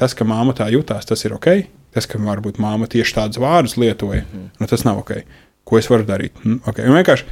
tas, 0.00 0.14
ka 0.16 0.24
māma 0.28 0.54
tā 0.56 0.70
jutās, 0.72 1.04
tas 1.08 1.26
ir 1.28 1.36
ok. 1.36 1.50
Tas, 1.92 2.08
ka 2.08 2.20
varbūt 2.20 2.60
māma 2.62 2.88
tieši 2.88 3.16
tādus 3.16 3.40
vārdus 3.42 3.76
lietoja, 3.80 4.24
mm. 4.24 4.48
nu, 4.56 4.70
tas 4.70 4.86
nav 4.88 5.02
ok. 5.02 5.12
Ko 5.68 5.76
es 5.76 5.88
varu 5.92 6.08
darīt? 6.08 6.36
Mm, 6.44 6.62
okay. 6.68 6.88
Un 6.88 6.96
vienkārši 6.96 7.28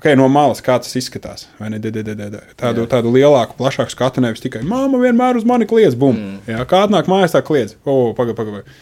okay, 0.00 0.16
no 0.18 0.26
malas, 0.32 0.62
kā 0.64 0.78
tas 0.82 0.96
izskatās. 0.98 1.46
vai 1.60 1.70
ne? 1.70 1.78
De, 1.78 1.92
de, 1.94 2.02
de, 2.02 2.14
de, 2.18 2.30
de. 2.34 2.40
Tādu, 2.58 2.86
tādu 2.90 3.12
lielāku, 3.14 3.54
plašāku 3.60 3.92
skatu 3.92 4.24
nevis 4.24 4.40
tikai 4.42 4.64
māma 4.66 4.98
vienmēr 5.02 5.38
uz 5.38 5.44
mani 5.46 5.68
kliedz, 5.70 5.94
bum. 6.00 6.16
Mm. 6.16 6.38
Jā, 6.50 6.64
kā 6.70 6.86
atnāk 6.88 7.06
mājās, 7.12 7.36
tā 7.36 7.44
kliedz. 7.46 7.76
O, 7.84 8.14
pagaidi, 8.16 8.38
pagaidi. 8.40 8.80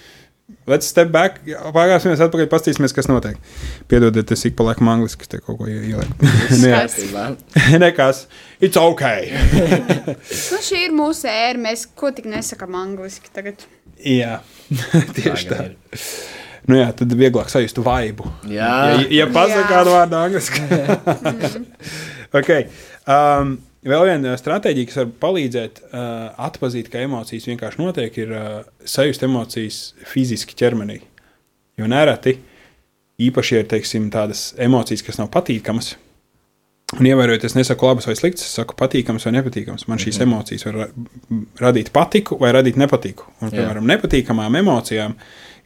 Let's 0.68 0.88
step 0.88 1.10
back. 1.12 1.42
Pagājušajā 1.44 2.24
atpakaļ 2.24 2.46
paskatīsimies, 2.48 2.92
kas 2.96 3.08
notiek. 3.08 3.36
Piedodiet, 3.88 4.30
es 4.32 4.46
ik 4.48 4.54
pa 4.56 4.64
laikam 4.70 4.88
angliski 4.88 5.28
te 5.28 5.40
kaut 5.44 5.58
ko 5.60 5.66
ie- 5.68 5.90
ielieku. 5.90 6.30
Jā. 6.56 6.78
Kārtībā. 6.86 7.24
Nekas. 7.82 8.22
It's 8.60 8.80
ok. 8.80 9.04
Nu, 10.52 10.60
šī 10.64 10.80
ir 10.86 10.94
mūsu 10.96 11.28
ēra. 11.28 11.60
Mēs 11.68 11.84
ko 11.96 12.12
tik 12.16 12.28
nesakām 12.32 12.76
angliski 12.80 13.28
tagad. 13.36 13.64
jā, 14.00 14.38
tieši 15.18 15.48
tā. 15.52 15.60
ir. 15.68 15.76
Nu 16.68 16.76
jā, 16.76 16.88
tad 16.96 17.14
vieglāk 17.16 17.48
sajust 17.48 17.80
vaibu. 17.80 18.28
Jā. 18.48 18.72
Ja, 18.92 19.06
ja 19.20 19.26
pasakā 19.32 19.64
kādu 19.70 19.94
vārdu 19.94 20.18
angliski. 20.18 20.60
okay. 22.38 22.66
um, 23.08 23.54
vēl 23.88 24.04
viena 24.10 24.34
stratēģija, 24.36 24.90
kas 24.90 25.00
var 25.00 25.14
palīdzēt 25.24 25.80
uh, 25.88 26.44
atzīt, 26.48 26.90
ka 26.92 27.00
emocijas 27.06 27.48
vienkārši 27.48 27.80
notiek, 27.80 28.20
ir 28.20 28.34
uh, 28.36 28.50
sajust 28.84 29.24
emocijas 29.24 29.80
fiziski 30.12 30.58
ķermenī. 30.60 31.00
Jo 31.78 31.88
nereti 31.88 32.36
īpaši 33.22 33.62
ir 33.62 33.66
teiksim, 33.70 34.12
tādas 34.14 34.52
emocijas, 34.60 35.02
kas 35.06 35.18
nav 35.20 35.32
patīkamas. 35.34 35.94
Un 36.96 37.04
ievērojot, 37.04 37.44
es 37.44 37.56
nesaku 37.56 37.84
labas 37.84 38.06
vai 38.08 38.14
sliktas, 38.16 38.46
es 38.46 38.54
saku 38.56 38.76
patīkams 38.78 39.26
vai 39.26 39.34
nepatīkams. 39.36 39.84
Man 39.90 40.00
šīs 40.00 40.16
mm 40.16 40.22
-hmm. 40.22 40.32
emocijas 40.32 40.64
var 40.64 40.74
ra- 40.74 40.88
radīt 41.60 41.90
patiku 41.92 42.38
vai 42.40 42.52
radīt 42.52 42.76
nepatiku. 42.80 43.26
Un, 43.40 43.50
piemēram, 43.50 43.84
nepatīkamām 43.84 44.56
emocijām 44.56 45.16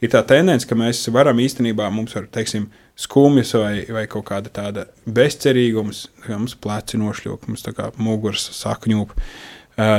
ir 0.03 0.13
tā 0.13 0.23
tendence, 0.27 0.67
ka 0.69 0.77
mēs 0.79 1.05
varam 1.15 1.41
īstenībā, 1.43 1.89
mums 1.95 2.17
var, 2.17 2.27
teiksim, 2.35 2.69
skumjas 2.99 3.55
vai, 3.57 3.75
vai 3.93 4.05
kaut 4.11 4.27
kāda 4.29 4.53
tāda 4.53 4.87
bezcerīgums, 5.07 6.07
ka 6.27 6.37
mums 6.37 6.57
pleci 6.61 7.01
nošļūk, 7.01 7.49
mums 7.49 7.65
tā 7.65 7.75
kā 7.77 7.91
muguras 8.03 8.51
sakņūp. 8.59 9.15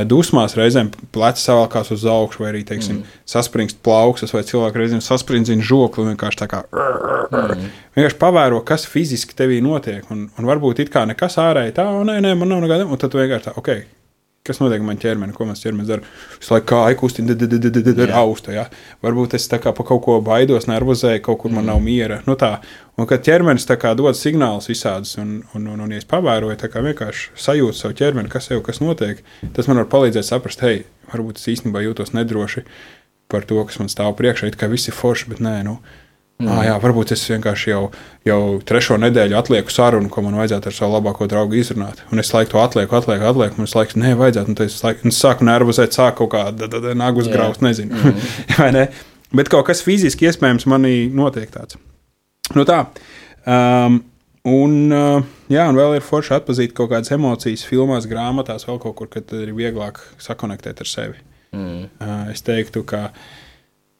Dusmās 0.06 0.52
reizēm 0.54 0.92
pleci 1.12 1.42
savalkās 1.42 1.90
uz 1.96 2.04
augšu, 2.06 2.44
vai 2.44 2.52
arī, 2.52 2.60
teiksim, 2.68 3.00
mm. 3.00 3.16
saspringst 3.26 3.80
plaukstas, 3.84 4.30
vai 4.32 4.44
cilvēki 4.46 4.78
reizēm 4.78 5.00
sasprindzina 5.02 5.66
žokli 5.66 6.06
vienkārši 6.12 6.40
tā 6.44 6.48
kā 6.52 6.60
mm. 6.70 7.64
vienkārši 7.98 8.20
pavēro, 8.20 8.62
kas 8.68 8.86
fiziski 8.86 9.34
tevī 9.34 9.58
notiek. 9.64 10.06
Un, 10.14 10.28
un 10.30 10.48
varbūt 10.48 10.84
it 10.84 10.94
kā 10.94 11.02
nekas 11.10 11.40
ārēji 11.42 11.74
tā, 11.80 11.88
nē, 12.06 12.20
nē, 12.22 12.36
man 12.38 12.54
nav 12.54 12.62
nekāda, 12.62 12.86
un 12.86 13.02
tad 13.02 13.18
vienkārši 13.18 13.48
tā, 13.48 13.56
ok, 13.58 13.72
kas 14.44 14.58
notiek 14.60 14.82
ar 14.82 14.84
manu 14.84 15.00
ķermeni, 15.00 15.32
ko 15.32 15.46
mans 15.48 15.62
ķermenis 15.64 15.88
dara. 15.88 16.04
Visu 16.36 16.52
laiku 16.52 16.66
kā 16.68 16.80
aikustina, 16.90 17.32
austa. 18.20 18.52
Ja? 18.52 18.64
Varbūt 19.00 19.38
es 19.38 19.46
tā 19.48 19.56
kā 19.62 19.72
par 19.72 19.86
kaut 19.88 20.02
ko 20.04 20.18
baidos, 20.24 20.66
nervozēju, 20.68 21.22
kaut 21.24 21.38
kur 21.40 21.54
man 21.54 21.64
nav 21.70 21.80
miera. 21.80 22.18
Nu, 22.28 22.36
tā. 22.36 22.58
un 23.00 23.08
kad 23.08 23.24
ķermenis 23.24 23.64
dod 23.96 24.18
signālus 24.18 24.68
visādus, 24.68 25.14
un, 25.16 25.38
un, 25.56 25.70
un, 25.72 25.80
un 25.86 25.94
ja 25.96 26.02
es 26.02 26.04
pavēroju, 26.10 26.58
tā 26.60 26.68
kā 26.68 26.84
vienkārši 26.84 27.32
sajūtu 27.40 27.78
savu 27.78 27.96
ķermeni, 27.96 28.28
kas 28.28 28.50
jau 28.52 28.60
kas 28.60 28.82
notiek, 28.84 29.24
tas 29.56 29.70
man 29.70 29.80
var 29.80 29.88
palīdzēt 29.96 30.28
saprast, 30.28 30.60
hei, 30.60 30.84
varbūt 31.14 31.40
es 31.40 31.48
īstenībā 31.54 31.80
jūtos 31.86 32.12
nedroši 32.12 32.66
par 33.32 33.48
to, 33.48 33.64
kas 33.64 33.80
man 33.80 33.88
stāv 33.88 34.12
priekšā, 34.20 34.52
it 34.52 34.60
kā 34.60 34.68
viss 34.68 34.92
ir 34.92 34.98
forši, 34.98 35.32
bet 35.32 35.40
nē, 35.40 35.62
nu. 35.64 35.78
Mm. 36.42 36.48
Ah, 36.50 36.64
jā, 36.66 36.74
varbūt 36.82 37.12
es 37.14 37.20
vienkārši 37.30 37.68
jau, 37.70 37.82
jau 38.26 38.38
trešo 38.66 38.96
nedēļu 38.98 39.36
atlieku 39.38 39.70
sarunu, 39.70 40.08
ko 40.10 40.24
man 40.24 40.34
vajadzētu 40.40 40.66
ar 40.66 40.74
savu 40.74 40.96
labāko 40.96 41.28
draugu 41.30 41.60
izrunāt. 41.60 42.00
Un 42.10 42.18
es 42.18 42.32
laiku 42.34 42.56
to 42.56 42.58
atlieku, 42.58 42.96
atlieku, 42.98 43.28
atlieku. 43.30 43.62
Es 43.62 43.74
laiku, 43.78 44.00
nē, 44.02 44.16
vajadzētu. 44.18 44.50
Un 44.50 44.64
es, 44.66 44.80
laiku, 44.82 45.06
un 45.06 45.14
es 45.14 45.20
sāku 45.22 45.46
nervozēt, 45.46 45.94
sāku 45.94 46.26
kaut 46.26 46.58
kādu 46.58 46.94
nagu 46.98 47.22
graust, 47.30 47.62
nezinu. 47.62 47.94
Mm. 47.94 48.24
Vai 48.58 48.72
ne? 48.74 48.88
Bet 49.34 49.50
kaut 49.52 49.68
kas 49.68 49.84
fiziski 49.86 50.26
iespējams 50.26 50.66
manī 50.70 50.96
notiek 51.14 51.54
tāds. 51.54 51.78
Nu 52.58 52.66
tā. 52.66 52.80
Um, 53.46 54.00
un, 54.50 54.76
uh, 54.90 55.22
jā, 55.54 55.68
un 55.70 55.78
vēl 55.78 56.00
ir 56.00 56.04
forši 56.04 56.34
atpazīt 56.40 56.74
kaut 56.74 56.90
kādas 56.92 57.14
emocijas, 57.14 57.62
filmās, 57.68 58.10
grāmatās, 58.10 58.66
vēl 58.66 58.82
kaut 58.82 58.98
kur, 58.98 59.10
kad 59.12 59.30
ir 59.38 59.54
vieglāk 59.54 60.02
sakonektēt 60.22 60.82
ar 60.82 60.90
sevi. 60.90 61.22
Mm. 61.54 61.88
Uh, 62.02 62.20
es 62.34 62.42
teiktu, 62.42 62.82
ka 62.90 63.06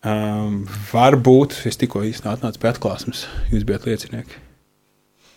um, 0.05 0.63
varbūt 0.93 1.59
es 1.69 1.79
tikko 1.81 2.05
atnācu 2.05 2.61
pie 2.63 2.71
atklāsmes, 2.71 3.27
jūs 3.53 3.67
bijat 3.69 3.87
liecinieki. 3.89 4.41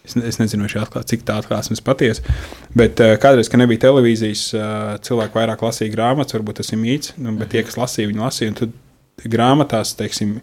Es, 0.07 0.15
ne- 0.15 0.23
es 0.29 0.39
nezinu, 0.39 0.67
atklāsme, 0.69 1.07
cik 1.11 1.25
tā 1.27 1.35
atklāsme 1.41 1.75
ir 1.75 1.83
patiesa. 1.83 2.35
Bet 2.77 3.01
uh, 3.03 3.17
kādreiz, 3.19 3.49
kad 3.51 3.59
nebija 3.59 3.87
televīzijas, 3.89 4.43
uh, 4.55 4.93
cilvēki 5.03 5.35
vairāk 5.35 5.63
lasīja 5.65 5.91
grāmatas, 5.95 6.37
varbūt 6.37 6.61
tas 6.61 6.71
ir 6.71 6.79
mīts. 6.79 7.11
Nu, 7.19 7.35
bet 7.39 7.51
tie, 7.51 7.65
kas 7.67 7.79
lasīja, 7.79 8.11
viņi 8.13 8.23
lasīja. 8.23 8.69
Grāmatās, 9.17 9.95
teiksim, 9.97 10.35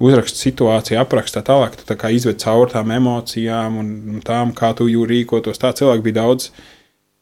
uzraksta 0.00 0.38
situāciju, 0.40 0.96
apraksta 0.96 1.42
tā 1.42 1.50
tālāk, 1.50 1.74
tu 1.76 1.84
tā 1.84 1.92
kā 2.00 2.08
izved 2.08 2.38
cauri 2.40 2.72
tām 2.72 2.94
emocijām 2.94 3.76
un 3.76 3.90
un 4.14 4.22
tām, 4.24 4.54
kā 4.56 4.70
tu 4.78 4.86
jū 4.88 5.04
rīkotos. 5.06 5.60
Tā 5.60 5.74
cilvēki 5.76 6.06
bija 6.06 6.22
daudz 6.22 6.48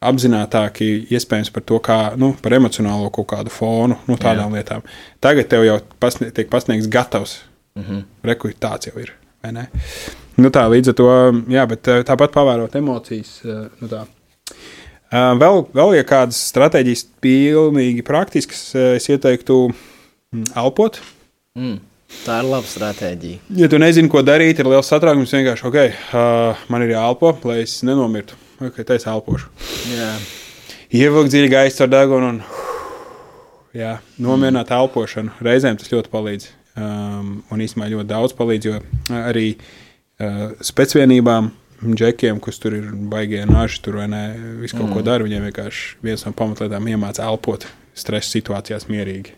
apzinātāki, 0.08 0.88
iespējams, 1.14 1.50
par 1.54 1.64
to, 1.68 1.78
kā, 1.84 1.98
nu, 2.20 2.32
par 2.42 2.56
emocionālo 2.58 3.10
kaut 3.14 3.28
kādu 3.32 3.52
fonu, 3.54 3.96
nu, 4.08 4.16
tādām 4.20 4.52
Jā. 4.52 4.60
lietām. 4.60 4.82
Tagad 5.22 5.48
tev 5.52 5.66
jau 5.66 5.78
pasnie, 6.02 6.30
tiek 6.34 6.50
pasniegts 6.52 6.90
gatavs. 6.92 7.40
Mm 7.74 7.82
-hmm. 7.82 8.02
Rekurbi 8.24 8.56
tāds 8.60 8.86
jau 8.86 8.98
ir. 9.00 9.14
Nu, 10.36 10.48
tā 10.48 10.64
līdz 10.70 10.88
ar 10.88 10.94
to, 10.94 11.06
jā, 11.48 11.66
bet 11.68 11.88
eh, 11.88 12.02
tāpat 12.02 12.32
pavērot 12.32 12.74
emocijas. 12.74 13.40
eh, 13.44 13.68
Nu, 13.80 13.88
tā. 13.88 14.06
Uh, 15.12 15.34
vēl, 15.36 15.66
vēl, 15.76 15.96
ja 15.98 16.04
kādas 16.08 16.38
stratēģijas 16.48 17.02
pilnīgi 17.20 18.02
praktiskas, 18.02 18.74
es 18.74 19.08
ieteiktu 19.12 19.68
mm, 20.32 20.44
elpot. 20.56 21.00
Mm. 21.54 21.80
Tā 22.24 22.38
ir 22.40 22.48
laba 22.48 22.66
stratēģija. 22.68 23.38
Ja 23.60 23.68
tu 23.68 23.80
nezini, 23.80 24.08
ko 24.08 24.22
darīt, 24.24 24.60
ir 24.60 24.70
liels 24.72 24.88
satraukums. 24.88 25.32
Vienkārši, 25.36 25.66
ok, 25.68 25.76
uh, 26.16 26.62
man 26.72 26.82
ir 26.86 26.94
jāelpo, 26.94 27.34
lai 27.44 27.58
es 27.66 27.82
nenomirtu. 27.84 28.38
Ok, 28.62 28.82
tā 28.86 28.96
es 28.98 29.06
elpošu. 29.10 29.50
Jā, 29.90 30.12
Ievilkt 30.92 31.32
dziļi 31.32 31.48
gaisu 31.48 31.86
ar 31.86 31.88
degunu 31.88 32.28
un 32.34 32.38
jā, 33.74 33.96
nomierināt 34.20 34.68
mm. 34.68 34.82
elpošanu. 34.82 35.32
Reizēm 35.42 35.78
tas 35.80 35.88
ļoti 35.92 36.12
palīdz. 36.12 36.50
Um, 36.72 37.32
un 37.52 37.60
īstenībā 37.64 37.90
ļoti 37.90 38.08
daudz 38.08 38.36
palīdz, 38.36 38.68
jo 38.68 38.78
arī 39.16 39.46
uh, 39.56 40.52
spēcvienībām, 40.64 41.50
džekiem, 41.82 42.38
kas 42.44 42.60
tur 42.62 42.76
ir 42.78 42.90
baigie 43.12 43.42
naži, 43.48 43.82
tur 43.84 43.98
vai 44.00 44.06
ne, 44.12 44.22
visu 44.62 44.76
kaut 44.78 44.90
mm. 44.90 44.94
ko 44.96 45.04
dara, 45.04 45.26
viņiem 45.26 45.48
vienkārši 45.48 46.04
viens 46.04 46.24
no 46.28 46.32
pamatlietām 46.36 46.88
iemāca 46.92 47.26
elpot 47.28 47.66
stresa 47.98 48.36
situācijās 48.36 48.88
mierīgi. 48.92 49.34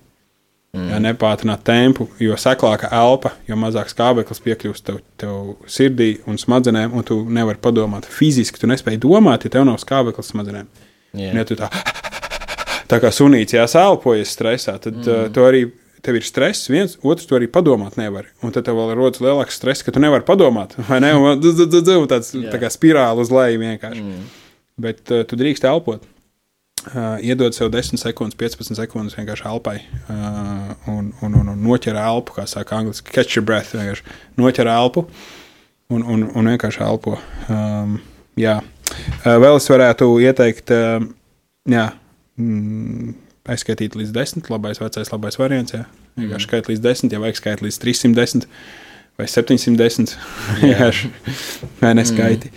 Mm. 0.75 0.89
Jā, 0.91 0.97
nepātrināt 0.99 1.61
tempu, 1.63 2.09
jo 2.19 2.35
seklāka 2.41 2.89
elpa, 2.99 3.31
jo 3.47 3.55
mazāk 3.61 3.93
skābeklis 3.93 4.43
piekļūst 4.43 4.85
tev, 4.89 4.97
tev 5.23 5.53
sirdī 5.71 6.17
un 6.27 6.41
smadzenēm, 6.41 6.97
un 6.99 7.07
tu 7.07 7.21
nevari 7.31 7.61
padomāt 7.63 8.09
fiziski. 8.11 8.59
Tu 8.59 8.67
nespēji 8.67 8.99
domāt, 9.05 9.47
ja 9.47 9.53
tev 9.55 9.69
nav 9.69 9.79
skābeklis 9.83 10.33
smadzenēm. 10.33 10.67
Un 11.15 11.39
Ja 11.39 11.45
tu 11.47 11.55
tā, 11.55 11.69
tā 12.91 12.99
kā 12.99 13.13
sunīts 13.15 13.55
jāsēlpojas 13.55 14.35
stresā, 14.35 14.75
tad 14.83 14.99
mm. 14.99 15.09
uh, 15.09 15.33
tu 15.35 15.47
arī. 15.47 15.65
Tev 16.05 16.19
ir 16.19 16.25
stress, 16.29 16.67
viens, 16.69 16.99
otrs, 17.01 17.25
tu 17.25 17.33
arī 17.33 17.47
padomāt 17.49 17.95
nevari. 17.97 18.29
Un 18.45 18.53
tad 18.53 18.67
tev 18.67 18.77
vēl 18.77 18.91
rodas 18.93 19.23
lielāks 19.25 19.57
stress, 19.57 19.81
ka 19.81 19.95
tu 19.95 20.03
nevari 20.05 20.21
padomāt. 20.29 20.75
Vai 20.91 20.99
ne? 21.01 21.15
Un, 21.17 21.41
tāds 21.41 22.35
Jā. 22.35 22.51
tā 22.53 22.61
kā 22.61 22.69
spirāli 22.69 23.25
uz 23.25 23.31
leju 23.33 23.63
vienkārši. 23.63 24.03
Mm. 24.05 24.27
Bet 24.85 25.01
uh, 25.09 25.23
tu 25.25 25.39
drīkst 25.41 25.65
elpot. 25.71 26.05
Uh, 26.85 27.17
iedod 27.25 27.55
sev 27.57 27.71
10 27.73 27.97
sekundes, 27.97 28.37
15 28.37 28.77
sekundes 28.77 29.17
vienkārši 29.17 29.47
elpai. 29.49 29.79
Uh, 30.05 30.75
un, 30.93 31.09
un, 31.25 31.39
un, 31.41 31.49
un 31.55 31.63
noķer 31.65 31.97
elpu, 31.97 32.37
kā 32.37 32.45
saka 32.51 32.77
angliski, 32.77 33.13
catch 33.15 33.39
your 33.39 33.47
breath. 33.47 33.73
Vienkārši 33.73 34.05
noķer 34.37 34.69
elpu 34.69 35.07
un, 35.89 36.03
un, 36.03 36.27
un 36.29 36.51
vienkārši 36.53 36.85
elpo. 36.85 37.17
Um, 37.49 37.97
jā. 38.41 38.59
Uh, 39.23 39.39
vēl 39.41 39.57
es 39.57 39.71
varētu 39.73 40.11
ieteikt, 40.27 40.75
uh, 40.77 41.07
jā, 41.73 41.87
mm, 42.37 43.17
aizskaitīt 43.55 43.97
līdz 43.97 44.13
10. 44.13 44.53
Labais, 44.53 44.81
vecais, 44.83 45.13
labais 45.15 45.41
variants. 45.41 45.73
Jā. 45.77 45.87
Vienkārši 46.21 46.51
skait 46.51 46.71
līdz 46.71 46.85
10, 46.85 47.17
ja 47.17 47.25
vajag 47.25 47.41
skait 47.41 47.65
līdz 47.65 47.81
310 47.83 48.49
vai 49.19 49.27
710. 49.31 50.15
Vienkārši 50.61 51.13
vai 51.81 51.97
neskaiti. 51.97 52.53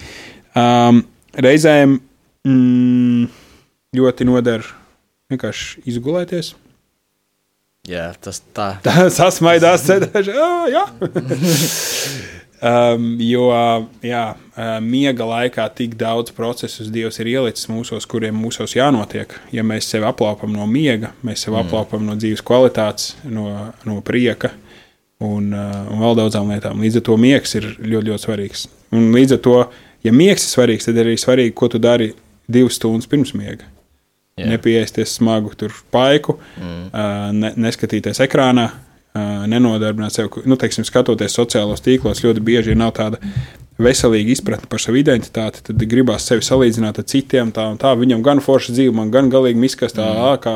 Um, 0.58 1.06
reizēm 1.38 2.00
mm, 2.44 3.47
ļoti 3.98 4.28
noder 4.30 4.66
vienkārši 5.32 5.84
izgulēties. 5.90 6.54
Jā 7.88 8.10
tas 8.20 8.42
tā. 8.56 8.74
Sasmaidās, 9.18 9.86
sēdēšu. 9.88 10.36
"Ā, 10.44 10.50
Jā, 10.74 10.84
um, 12.96 13.06
jo 13.24 13.48
jā, 14.04 14.24
uh, 14.36 14.74
miega 14.84 15.28
laikā 15.28 15.68
tik 15.76 15.96
daudz 16.00 16.34
procesus 16.36 16.92
Dievs 16.92 17.22
ir 17.24 17.32
ielicis 17.32 17.70
mūsos, 17.72 18.08
kuriem 18.10 18.36
mūsos 18.36 18.76
jānotiek. 18.76 19.32
Ja 19.56 19.64
mēs 19.64 19.88
sevi 19.88 20.08
aplaupam 20.10 20.52
no 20.52 20.68
miega, 20.68 21.14
mēs 21.24 21.46
sevi 21.46 21.56
mm. 21.56 21.64
aplaupam 21.64 22.04
no 22.08 22.18
dzīves 22.20 22.44
kvalitātes, 22.44 23.16
no, 23.24 23.72
no 23.88 24.02
prieka 24.04 24.52
un, 25.24 25.54
uh, 25.54 25.88
un 25.88 26.04
vēl 26.04 26.20
daudzām 26.20 26.52
lietām. 26.52 26.84
Līdz 26.84 27.00
ar 27.00 27.08
to 27.08 27.18
miegs 27.22 27.56
ir 27.56 27.72
ļoti, 27.80 28.12
ļoti 28.12 28.28
svarīgs. 28.28 28.68
Un 28.92 29.10
līdz 29.16 29.38
ar 29.38 29.44
to, 29.48 29.58
ja 30.04 30.12
miegs 30.16 30.44
ir 30.44 30.54
svarīgs, 30.58 30.92
tad 30.92 31.00
arī 31.06 31.16
svarīgi, 31.20 31.56
ko 31.56 31.72
tu 31.72 31.80
dari 31.80 32.12
divas 32.52 32.76
stundas 32.82 33.08
pirms 33.08 33.32
miega. 33.38 33.77
Jā. 34.38 34.52
Nepiesties 34.52 35.16
smagu 35.18 35.56
tur 35.58 35.74
paiku, 35.90 36.38
mm. 36.62 36.82
uh, 36.92 37.30
ne, 37.34 37.50
neskatīties 37.58 38.22
ekrānā, 38.22 38.68
uh, 38.70 39.48
nenodarbināt 39.50 40.14
sevi. 40.14 40.44
Nu, 40.46 40.60
teiksim, 40.62 40.86
skatoties 40.86 41.34
sociālos 41.34 41.82
tīklos, 41.82 42.22
ļoti 42.22 42.44
bieži 42.46 42.78
nav 42.78 42.94
tāda 43.00 43.18
veselīga 43.82 44.34
izpratne 44.34 44.70
par 44.70 44.82
savu 44.82 45.00
identitāti. 45.02 45.62
Tad 45.66 45.82
gribās 45.90 46.26
sevi 46.30 46.46
salīdzināt 46.46 47.00
ar 47.02 47.06
citiem. 47.10 47.52
Tā, 47.56 47.66
tā 47.82 47.94
viņam 47.98 48.24
gan 48.26 48.42
forša 48.44 48.74
dzīve, 48.78 48.94
man 48.98 49.12
gan 49.14 49.30
galīgi 49.34 49.62
miskas, 49.62 49.96
tā 49.98 50.06
mm. 50.06 50.40
kā, 50.44 50.56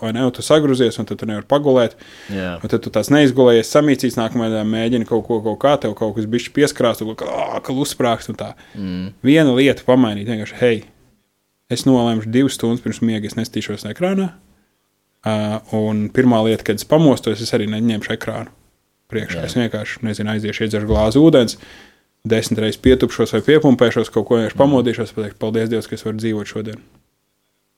vai 0.00 0.12
ne, 0.16 0.24
un 0.28 0.32
tu 0.34 0.44
sagruzies, 0.44 1.00
un 1.00 1.08
tad 1.08 1.20
tu 1.20 1.28
nevari 1.28 1.48
pagulēt. 1.48 1.98
Jā. 2.32 2.56
Un 2.60 2.72
tad 2.72 2.84
tu 2.84 2.92
tās 2.94 3.12
neizgulējies, 3.14 3.72
samīcīs, 3.72 4.18
nākamajā 4.20 4.56
dienā 4.56 4.64
mēģini 4.68 5.08
kaut 5.08 5.26
ko, 5.28 5.40
kaut 5.44 5.60
kā, 5.64 5.76
tev 5.84 5.96
kaut 5.98 6.16
kas 6.18 6.28
bišķi 6.30 6.56
pieskrās, 6.56 7.00
tu 7.00 7.08
kā, 7.20 7.44
kā 7.64 7.76
uzsprāgst. 7.84 8.32
Mm. 8.76 9.12
Viena 9.24 9.52
lieta 9.56 9.84
pamainīt, 9.86 10.28
vienkārši, 10.28 10.60
hei, 10.60 10.82
es 11.72 11.86
nolēmu 11.88 12.26
divas 12.30 12.58
stundas 12.58 12.82
pirms 12.84 13.00
miega, 13.04 13.28
es 13.28 13.38
nestīšos 13.38 13.86
ekrānā. 13.90 14.32
Uh, 15.24 15.56
un 15.72 16.08
pirmā 16.12 16.42
lieta, 16.44 16.66
kad 16.66 16.80
es 16.80 16.84
pamostos, 16.88 17.40
es 17.40 17.54
arī 17.56 17.68
neņemšu 17.72 18.12
ekrānu 18.12 18.52
priekšā. 19.12 19.40
Jā. 19.40 19.48
Es 19.48 19.56
vienkārši, 19.56 20.02
nezinu, 20.04 20.34
aiziešu, 20.34 20.66
iedzeršu 20.66 20.90
glāzi 20.90 21.22
ūdens, 21.22 21.56
desmit 22.28 22.60
reizes 22.60 22.80
pietupšos 22.84 23.32
vai 23.36 23.40
piepumpēšos, 23.46 24.10
kaut 24.12 24.28
ko 24.28 24.40
vienkārši 24.40 24.60
pamodīšos, 24.60 25.14
pateikšu, 25.16 25.40
paldies 25.40 25.72
Dievam, 25.72 25.88
ka 25.88 25.96
es 25.96 26.04
varu 26.04 26.20
dzīvot 26.20 26.50
šodien. 26.50 26.84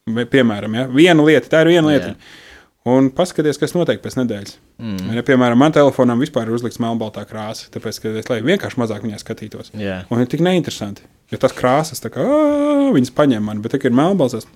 Piemēram, 0.07 0.75
ja? 0.75 0.85
viena 0.91 1.23
lieta, 1.23 1.51
tā 1.51 1.63
ir 1.63 1.73
viena 1.75 1.91
lieta. 1.91 2.11
Jā. 2.13 2.46
Un 2.87 3.09
paskatieties, 3.11 3.59
kas 3.59 3.73
notiek 3.75 3.99
pēc 4.03 4.15
nedēļas. 4.19 4.55
Mm. 4.79 5.11
Ja, 5.17 5.23
piemēram, 5.27 5.59
man 5.59 5.75
telefonam 5.75 6.21
vispār 6.23 6.47
ir 6.47 6.55
uzlikts 6.55 6.79
melnbaltā 6.83 7.25
krāsa, 7.27 7.67
tāpēc, 7.73 7.99
ka 8.03 8.13
es 8.21 8.29
lai 8.31 8.39
vienkārši 8.45 8.79
mazāk 8.79 9.03
viņā 9.03 9.19
skatītos. 9.23 9.73
Jā. 9.75 10.01
Un 10.13 10.23
ir 10.23 10.29
tik 10.31 10.43
neinteresanti. 10.45 11.05
Jo 11.33 11.39
tas 11.43 11.55
krāsas, 11.55 11.99
kā 12.13 12.23
"Ā, 12.23 12.91
viņas 12.95 13.11
paņem 13.17 13.43
man, 13.43 13.61
bet 13.63 13.75
kā 13.75 13.89
ir 13.89 13.97
melnbalsas? 13.97 14.47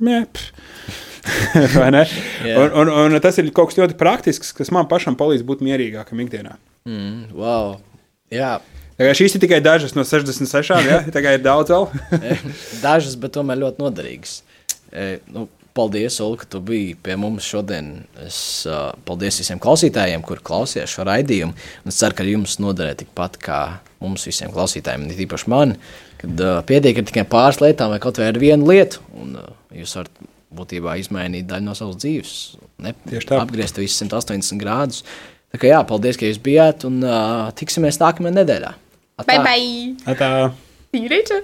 Jā. 2.48 2.56
un, 2.58 2.72
un, 2.88 2.94
un 3.12 3.20
tas 3.22 3.38
ir 3.38 3.52
kaut 3.54 3.70
kas 3.72 3.82
ļoti 3.82 3.98
praktisks, 4.00 4.54
kas 4.58 4.72
man 4.74 4.88
pašam 4.90 5.18
palīdz 5.20 5.44
būt 5.46 5.60
mierīgākam 5.68 6.24
ikdienā. 6.24 6.56
Mm, 6.88 7.34
wow. 7.38 7.76
Jā, 8.32 8.56
Tā 9.02 9.08
kā 9.08 9.14
šīs 9.18 9.34
ir 9.34 9.42
tikai 9.42 9.58
dažas 9.66 9.96
no 9.98 10.04
66, 10.06 10.86
ja? 10.86 11.00
tā 11.16 11.24
kā 11.26 11.32
ir 11.34 11.42
daudz 11.42 11.72
vēl. 11.74 11.88
Dažas, 12.86 13.16
bet 13.18 13.34
tomēr 13.34 13.58
ļoti 13.64 13.82
noderīgas. 13.82 14.36
E, 14.94 15.16
nu, 15.34 15.48
paldies, 15.78 16.20
Ulu, 16.24 16.38
ka 16.42 16.48
tu 16.52 16.62
biji 16.66 16.96
pie 17.04 17.16
mums 17.20 17.48
šodien. 17.48 17.92
Es, 18.26 18.38
uh, 18.70 18.92
paldies 19.08 19.40
visiem 19.42 19.62
klausītājiem, 19.62 20.24
kur 20.26 20.42
klausījās 20.46 20.94
šo 20.96 21.06
raidījumu. 21.08 21.56
Un 21.84 21.94
Es 21.94 22.00
ceru, 22.02 22.18
ka 22.18 22.28
jums 22.28 22.58
noderēja 22.64 23.02
tikpat 23.04 23.40
kā 23.42 23.62
mums 24.04 24.26
visiem 24.28 24.54
klausītājiem, 24.54 25.10
it 25.14 25.24
īpaši 25.28 25.52
man. 25.52 25.76
Kad 26.22 26.44
uh, 26.44 26.60
pietiek 26.68 27.02
ar 27.02 27.08
tikai 27.10 27.26
pāris 27.30 27.62
lietām, 27.64 27.94
vai 27.94 28.02
kaut 28.04 28.20
vai 28.22 28.30
ar 28.32 28.40
vienu 28.42 28.70
lietu, 28.72 29.04
un 29.18 29.38
uh, 29.42 29.52
jūs 29.76 29.96
varat 30.00 30.24
būtībā 30.52 30.98
izmainīt 31.00 31.48
daļu 31.50 31.70
no 31.70 31.78
savas 31.78 32.00
dzīves. 32.02 32.34
Ne, 32.84 32.96
Tieši 33.08 33.32
tā. 33.32 33.40
Apgriezt 33.42 33.80
visus 33.80 34.02
180 34.04 34.60
grādus. 34.62 35.06
Tā 35.52 35.60
kā 35.62 35.72
jā, 35.72 35.80
paldies, 35.88 36.20
ka 36.20 36.28
jūs 36.28 36.42
bijāt, 36.44 36.86
un 36.88 37.02
uh, 37.04 37.48
tiksimies 37.60 38.00
nākamajā 38.02 38.38
nedēļā. 38.42 38.76
Atā. 39.22 39.32
Bye 39.32 39.42
bye! 39.48 40.16
Tā. 40.20 40.30
See 40.92 41.04
you 41.06 41.12
later! 41.12 41.44